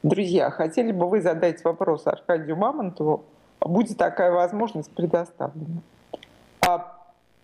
Друзья, 0.03 0.51
хотели 0.51 0.91
бы 0.91 1.07
вы 1.07 1.21
задать 1.21 1.63
вопрос 1.63 2.07
Аркадию 2.07 2.57
Мамонтову, 2.57 3.23
будет 3.61 3.97
такая 3.97 4.31
возможность 4.31 4.91
предоставлена. 4.91 5.81
А, 6.67 6.97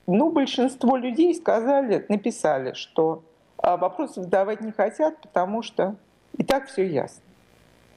ну, 0.05 0.29
большинство 0.29 0.97
людей 0.97 1.33
сказали, 1.35 2.05
написали, 2.09 2.73
что 2.73 3.23
а, 3.57 3.77
вопросы 3.77 4.23
задавать 4.23 4.59
не 4.59 4.73
хотят, 4.73 5.21
потому 5.21 5.61
что 5.61 5.95
и 6.37 6.43
так 6.43 6.67
все 6.67 6.85
ясно. 6.85 7.21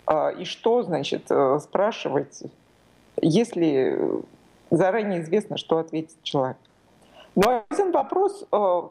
А, 0.07 0.29
и 0.29 0.45
что, 0.45 0.85
значит, 0.85 1.27
э, 1.29 1.59
спрашивать, 1.59 2.45
если 3.21 3.99
заранее 4.71 5.23
известно, 5.23 5.57
что 5.57 5.79
ответит 5.79 6.23
человек. 6.23 6.57
Но 7.35 7.65
один 7.69 7.91
вопрос 7.91 8.47
э, 8.53 8.83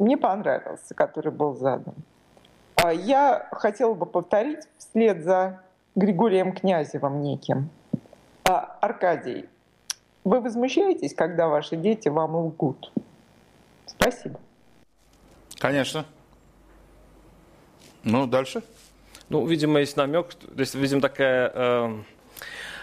мне 0.00 0.16
понравился, 0.16 0.92
который 0.94 1.30
был 1.30 1.54
задан. 1.54 1.94
А 2.82 2.92
Я 2.92 3.46
хотела 3.52 3.94
бы 3.94 4.06
повторить 4.06 4.60
вслед 4.78 5.22
за 5.22 5.60
Григорием 5.96 6.52
Князевым 6.52 7.22
неким. 7.22 7.68
А, 8.48 8.78
Аркадий, 8.80 9.46
вы 10.24 10.40
возмущаетесь, 10.40 11.14
когда 11.14 11.48
ваши 11.48 11.76
дети 11.76 12.08
вам 12.08 12.36
лгут? 12.36 12.90
Спасибо. 13.86 14.40
Конечно. 15.58 16.06
Ну, 18.02 18.26
дальше. 18.26 18.62
Ну, 19.28 19.46
видимо, 19.46 19.80
есть 19.80 19.96
намек, 19.96 20.34
то 20.34 20.60
есть, 20.60 20.74
видимо, 20.74 21.02
такая 21.02 21.52
э, 21.54 22.02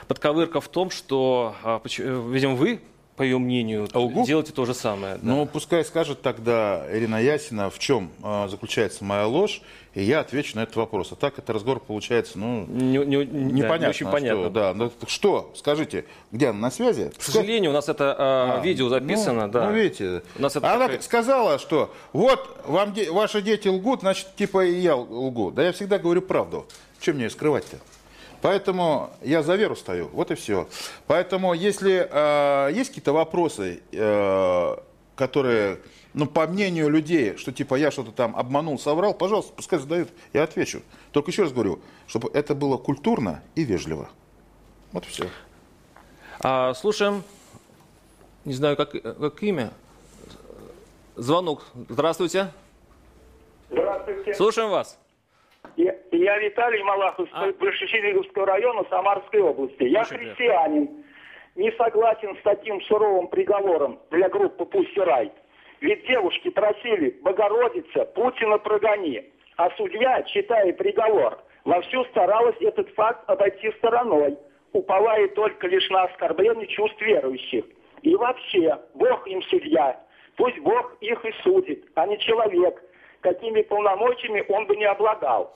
подковырка 0.07 0.61
в 0.61 0.67
том, 0.67 0.91
что, 0.91 1.55
а, 1.63 1.81
э, 1.83 2.29
видимо, 2.29 2.55
вы, 2.55 2.81
по 3.17 3.23
ее 3.23 3.39
мнению, 3.39 3.87
лгу? 3.93 4.25
делаете 4.25 4.53
то 4.53 4.63
же 4.65 4.75
самое. 4.75 5.15
да. 5.15 5.19
Ну, 5.23 5.45
пускай 5.47 5.83
скажет 5.83 6.21
тогда 6.21 6.85
Ирина 6.91 7.19
Ясина, 7.21 7.71
в 7.71 7.79
чем 7.79 8.11
э, 8.23 8.47
заключается 8.47 9.03
моя 9.03 9.25
ложь, 9.25 9.61
и 9.95 10.03
я 10.03 10.19
отвечу 10.19 10.55
на 10.55 10.61
этот 10.63 10.75
вопрос. 10.75 11.11
А 11.11 11.15
так 11.15 11.39
это 11.39 11.51
разговор 11.51 11.79
получается, 11.79 12.37
ну, 12.37 12.67
Не- 12.67 12.99
не- 12.99 13.25
да, 13.25 13.37
не 13.37 13.51
непонятно. 13.53 13.89
очень 13.89 14.05
понятно. 14.07 14.43
Что, 14.43 14.49
да. 14.51 14.73
Ну, 14.75 14.91
что, 15.07 15.51
скажите, 15.55 16.05
где 16.31 16.49
она 16.49 16.59
на 16.59 16.71
связи? 16.71 17.11
К 17.17 17.21
сожалению, 17.23 17.71
у 17.71 17.73
нас 17.73 17.89
это 17.89 18.59
э, 18.61 18.63
видео 18.63 18.87
записано, 18.89 19.47
ну, 19.47 19.51
да. 19.51 19.65
Ну, 19.67 19.73
видите, 19.75 20.21
У 20.37 20.41
нас 20.43 20.55
это 20.55 20.71
она 20.71 20.85
такая- 20.85 21.01
сказала, 21.01 21.57
что 21.57 21.91
вот 22.13 22.61
вам 22.67 22.93
де- 22.93 23.09
ваши 23.09 23.41
дети 23.41 23.67
лгут, 23.67 24.01
значит, 24.01 24.27
типа 24.35 24.63
и 24.63 24.75
я 24.79 24.95
лгу. 24.95 25.49
Да 25.49 25.63
я 25.63 25.71
всегда 25.71 25.97
говорю 25.97 26.21
правду. 26.21 26.67
Чем 26.99 27.15
мне 27.15 27.31
скрывать-то? 27.31 27.77
Поэтому 28.41 29.09
я 29.21 29.43
за 29.43 29.55
веру 29.55 29.75
стою, 29.75 30.09
вот 30.13 30.31
и 30.31 30.35
все. 30.35 30.67
Поэтому, 31.07 31.53
если 31.53 32.07
э, 32.09 32.73
есть 32.73 32.89
какие-то 32.89 33.13
вопросы, 33.13 33.81
э, 33.91 34.75
которые, 35.15 35.79
ну, 36.13 36.27
по 36.27 36.45
мнению 36.47 36.89
людей, 36.89 37.35
что 37.37 37.51
типа 37.51 37.75
я 37.75 37.91
что-то 37.91 38.11
там 38.11 38.35
обманул, 38.35 38.77
соврал, 38.77 39.13
пожалуйста, 39.13 39.53
пускай 39.53 39.79
задают, 39.79 40.09
я 40.33 40.43
отвечу. 40.43 40.81
Только 41.11 41.31
еще 41.31 41.43
раз 41.43 41.51
говорю, 41.51 41.79
чтобы 42.05 42.29
это 42.33 42.53
было 42.53 42.77
культурно 42.77 43.41
и 43.55 43.63
вежливо. 43.63 44.09
Вот 44.91 45.05
и 45.05 45.07
все. 45.07 45.29
А, 46.39 46.73
слушаем, 46.75 47.23
не 48.45 48.53
знаю, 48.53 48.77
как, 48.77 48.91
как 48.91 49.43
имя. 49.43 49.71
Звонок. 51.15 51.65
Здравствуйте. 51.89 52.51
Здравствуйте. 53.69 54.35
Слушаем 54.35 54.69
вас. 54.69 54.99
Я, 55.77 55.95
я 56.11 56.39
Виталий 56.39 56.81
Малахов, 56.81 57.29
А. 57.33 57.51
Большечелиговского 57.53 58.47
района 58.47 58.83
Самарской 58.89 59.41
области. 59.41 59.83
Я 59.83 60.03
приятно. 60.03 60.17
христианин. 60.17 61.03
Не 61.55 61.71
согласен 61.73 62.35
с 62.35 62.41
таким 62.41 62.81
суровым 62.81 63.27
приговором 63.27 63.99
для 64.11 64.27
группы 64.27 64.65
«Пусть 64.65 64.97
рай». 64.97 65.31
Ведь 65.79 66.05
девушки 66.07 66.49
просили 66.49 67.19
«Богородица, 67.21 68.05
Путина 68.05 68.57
прогони». 68.57 69.23
А 69.57 69.69
судья, 69.71 70.23
читая 70.23 70.73
приговор, 70.73 71.39
вовсю 71.63 72.05
старалась 72.05 72.57
этот 72.59 72.89
факт 72.95 73.23
обойти 73.27 73.71
стороной, 73.73 74.37
уповая 74.73 75.27
только 75.29 75.67
лишь 75.67 75.89
на 75.89 76.03
оскорбление 76.05 76.67
чувств 76.67 76.99
верующих. 77.01 77.65
И 78.01 78.15
вообще, 78.15 78.79
Бог 78.95 79.27
им 79.27 79.41
судья, 79.43 79.99
пусть 80.35 80.57
Бог 80.59 80.97
их 81.01 81.23
и 81.25 81.31
судит, 81.43 81.85
а 81.95 82.07
не 82.07 82.17
человек, 82.19 82.81
какими 83.21 83.61
полномочиями 83.61 84.45
он 84.49 84.67
бы 84.67 84.75
не 84.75 84.85
обладал. 84.85 85.53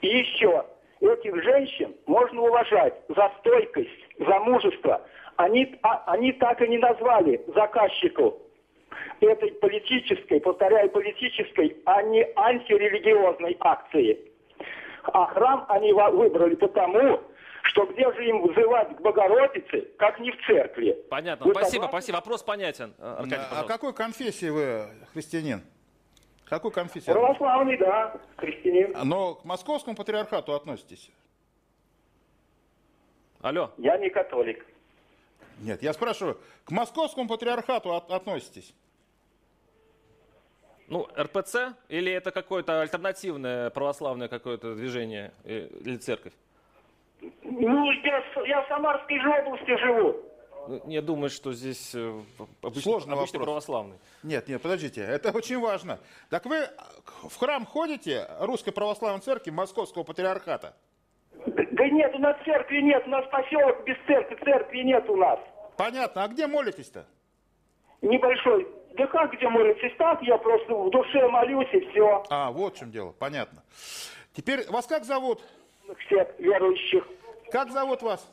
И 0.00 0.08
еще, 0.08 0.64
этих 1.00 1.42
женщин 1.42 1.94
можно 2.06 2.42
уважать 2.42 2.94
за 3.08 3.32
стойкость, 3.40 3.90
за 4.18 4.38
мужество. 4.40 5.02
Они, 5.36 5.78
а- 5.82 6.02
они 6.06 6.32
так 6.32 6.60
и 6.62 6.68
не 6.68 6.78
назвали 6.78 7.42
заказчику 7.54 8.40
этой 9.20 9.52
политической, 9.52 10.40
повторяю, 10.40 10.90
политической, 10.90 11.76
а 11.84 12.02
не 12.02 12.26
антирелигиозной 12.36 13.56
акции. 13.60 14.32
А 15.04 15.26
храм 15.26 15.64
они 15.68 15.92
выбрали 15.92 16.54
потому, 16.54 17.20
что 17.64 17.86
где 17.86 18.12
же 18.12 18.28
им 18.28 18.46
взывать 18.46 18.96
к 18.96 19.00
Богородице, 19.00 19.88
как 19.98 20.18
не 20.20 20.30
в 20.30 20.46
церкви. 20.46 20.96
Понятно. 21.10 21.46
Вы 21.46 21.52
спасибо, 21.52 21.82
согласны? 21.84 21.88
спасибо. 22.00 22.16
Вопрос 22.16 22.42
понятен. 22.42 22.94
А, 22.98 23.16
Аркадий, 23.18 23.44
а 23.50 23.64
какой 23.64 23.92
конфессии 23.92 24.48
вы 24.48 24.88
христианин? 25.12 25.62
Какой 26.48 26.70
конфессии? 26.70 27.10
Православный, 27.10 27.76
да, 27.76 28.14
христианин. 28.36 28.94
Но 29.04 29.34
к 29.34 29.44
московскому 29.44 29.96
патриархату 29.96 30.54
относитесь? 30.54 31.10
Алло. 33.42 33.70
Я 33.78 33.98
не 33.98 34.10
католик. 34.10 34.64
Нет, 35.60 35.82
я 35.82 35.92
спрашиваю, 35.92 36.38
к 36.64 36.70
московскому 36.70 37.28
патриархату 37.28 37.94
от- 37.94 38.10
относитесь? 38.10 38.74
Ну, 40.88 41.08
РПЦ 41.18 41.74
или 41.88 42.12
это 42.12 42.30
какое-то 42.30 42.80
альтернативное 42.80 43.70
православное 43.70 44.28
какое-то 44.28 44.76
движение 44.76 45.32
э, 45.42 45.66
или 45.84 45.96
церковь? 45.96 46.32
Ну, 47.42 47.90
я, 47.90 48.22
я 48.46 48.62
в 48.62 48.68
Самарской 48.68 49.18
же 49.18 49.28
области 49.28 49.76
живу. 49.78 50.22
Ну, 50.68 50.82
Я 50.86 51.02
думаю, 51.02 51.30
что 51.30 51.52
здесь 51.52 51.94
э, 51.94 52.20
обычно, 52.62 52.82
Сложный 52.82 53.14
обычно 53.14 53.38
вопрос. 53.38 53.64
православный. 53.64 53.96
Нет, 54.22 54.48
нет, 54.48 54.60
подождите, 54.62 55.00
это 55.02 55.30
очень 55.30 55.60
важно. 55.60 55.98
Так 56.30 56.46
вы 56.46 56.68
в 57.28 57.36
храм 57.36 57.64
ходите 57.66 58.26
Русской 58.40 58.72
Православной 58.72 59.20
Церкви 59.20 59.50
Московского 59.50 60.02
Патриархата? 60.02 60.74
Да 61.46 61.88
нет, 61.88 62.14
у 62.14 62.18
нас 62.18 62.36
церкви 62.44 62.80
нет, 62.80 63.02
у 63.06 63.10
нас 63.10 63.24
поселок 63.30 63.84
без 63.84 63.96
церкви, 64.06 64.36
церкви 64.44 64.78
нет 64.78 65.08
у 65.08 65.16
нас. 65.16 65.38
Понятно, 65.76 66.24
а 66.24 66.28
где 66.28 66.46
молитесь-то? 66.46 67.06
Небольшой. 68.02 68.66
Да 68.96 69.06
как 69.08 69.32
где 69.34 69.48
молитесь? 69.48 69.92
Так 69.98 70.22
я 70.22 70.38
просто 70.38 70.74
в 70.74 70.90
душе 70.90 71.28
молюсь 71.28 71.68
и 71.72 71.80
все. 71.90 72.24
А, 72.30 72.50
вот 72.50 72.74
в 72.74 72.78
чем 72.78 72.90
дело, 72.90 73.12
понятно. 73.12 73.62
Теперь 74.32 74.66
вас 74.70 74.86
как 74.86 75.04
зовут? 75.04 75.42
Всех 76.06 76.28
верующих. 76.38 77.06
Как 77.52 77.70
зовут 77.70 78.02
вас? 78.02 78.26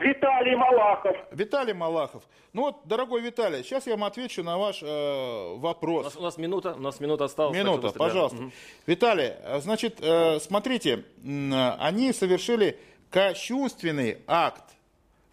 Виталий 0.00 0.56
Малахов. 0.56 1.16
Виталий 1.30 1.72
Малахов. 1.74 2.22
Ну 2.52 2.62
вот, 2.62 2.80
дорогой 2.86 3.20
Виталий, 3.22 3.62
сейчас 3.62 3.86
я 3.86 3.92
вам 3.92 4.04
отвечу 4.04 4.42
на 4.42 4.58
ваш 4.58 4.82
э, 4.82 5.52
У 5.54 5.58
вопрос. 5.58 6.04
нас, 6.04 6.16
у 6.16 6.22
нас 6.22 6.36
минута, 6.38 6.74
у 6.74 6.80
нас 6.80 6.98
минута 7.00 7.24
осталась. 7.24 7.56
Минута, 7.56 7.90
пожалуйста. 7.92 8.36
Мгм. 8.36 8.52
Виталий, 8.86 9.32
э, 9.38 9.60
значит, 9.60 9.98
э, 10.00 10.40
смотрите, 10.40 11.04
э, 11.24 11.70
они 11.78 12.12
совершили 12.12 12.78
кощунственный 13.10 14.18
акт 14.26 14.64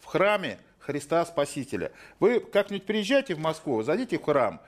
в 0.01 0.05
храме 0.05 0.59
Христа 0.79 1.25
Спасителя. 1.25 1.91
Вы 2.19 2.39
как-нибудь 2.39 2.85
приезжайте 2.85 3.35
в 3.35 3.39
Москву, 3.39 3.81
зайдите 3.83 4.17
в 4.19 4.23
храм, 4.23 4.61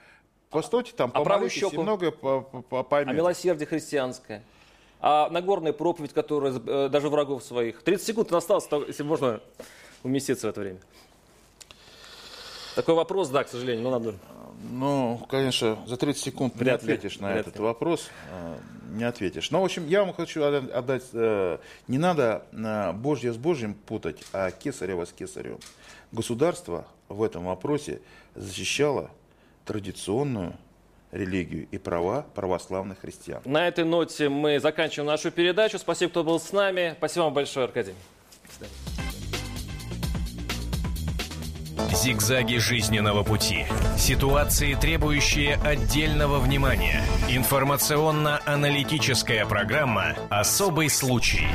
постойте 0.50 0.94
там, 0.94 1.12
А 1.14 1.24
помолитесь 1.24 1.72
и 1.72 1.78
многое 1.78 2.12
по- 2.12 2.42
по- 2.42 2.62
по- 2.62 2.80
А 2.80 2.84
поймете. 2.84 3.18
милосердие 3.18 3.68
христианское. 3.68 4.44
А 5.04 5.30
Нагорная 5.32 5.74
проповедь, 5.74 6.14
которая 6.14 6.54
э, 6.54 6.90
даже 6.90 7.10
врагов 7.10 7.44
своих. 7.44 7.82
30 7.82 8.06
секунд 8.08 8.32
осталось, 8.34 8.68
если 8.88 9.04
можно 9.04 9.42
уместиться 10.04 10.48
в 10.48 10.50
это 10.52 10.62
время. 10.62 10.80
Такой 12.76 12.96
вопрос, 12.96 13.30
да, 13.30 13.44
к 13.44 13.50
сожалению, 13.50 13.84
но 13.84 13.92
надо. 14.00 14.16
Ну, 14.72 15.20
конечно, 15.30 15.78
за 15.88 15.98
30 15.98 16.22
секунд 16.22 16.56
не 16.56 16.60
Вряд 16.62 16.84
ли, 16.84 16.94
ответишь 16.94 17.20
на 17.20 17.30
вряд 17.32 17.48
этот 17.48 17.56
ли. 17.56 17.62
вопрос. 17.64 18.10
э, 18.32 18.58
Не 18.92 19.04
ответишь. 19.06 19.50
Но, 19.52 19.62
в 19.62 19.66
общем, 19.66 19.88
я 19.88 20.04
вам 20.04 20.14
хочу 20.14 20.44
отда- 20.44 20.78
отдать... 20.78 21.04
э, 21.14 21.58
Не 21.88 21.98
надо 21.98 22.46
Божье 22.96 23.34
с 23.34 23.38
Божьим 23.38 23.74
путать, 23.74 24.24
а 24.34 24.52
Кесарева 24.52 25.06
с 25.06 25.12
Кесаревым. 25.12 25.60
Государство 26.12 26.86
в 27.10 27.24
этом 27.24 27.46
вопросе 27.46 28.02
защищало 28.36 29.10
традиционную 29.66 30.54
религию 31.12 31.68
и 31.72 31.78
права 31.78 32.26
православных 32.34 33.02
христиан. 33.02 33.42
На 33.46 33.68
этой 33.68 33.86
ноте 33.86 34.30
мы 34.30 34.60
заканчиваем 34.60 35.08
нашу 35.08 35.32
передачу. 35.32 35.80
Спасибо, 35.80 36.12
кто 36.12 36.24
был 36.24 36.40
с 36.40 36.52
нами. 36.52 36.96
Спасибо 36.98 37.24
вам 37.26 37.34
большое, 37.34 37.66
Аркадий. 37.66 37.94
Зигзаги 41.94 42.58
жизненного 42.58 43.24
пути. 43.24 43.66
Ситуации, 43.98 44.76
требующие 44.76 45.56
отдельного 45.56 46.40
внимания. 46.40 47.02
Информационно-аналитическая 47.30 49.46
программа 49.46 50.16
«Особый 50.30 50.90
случай». 50.90 51.48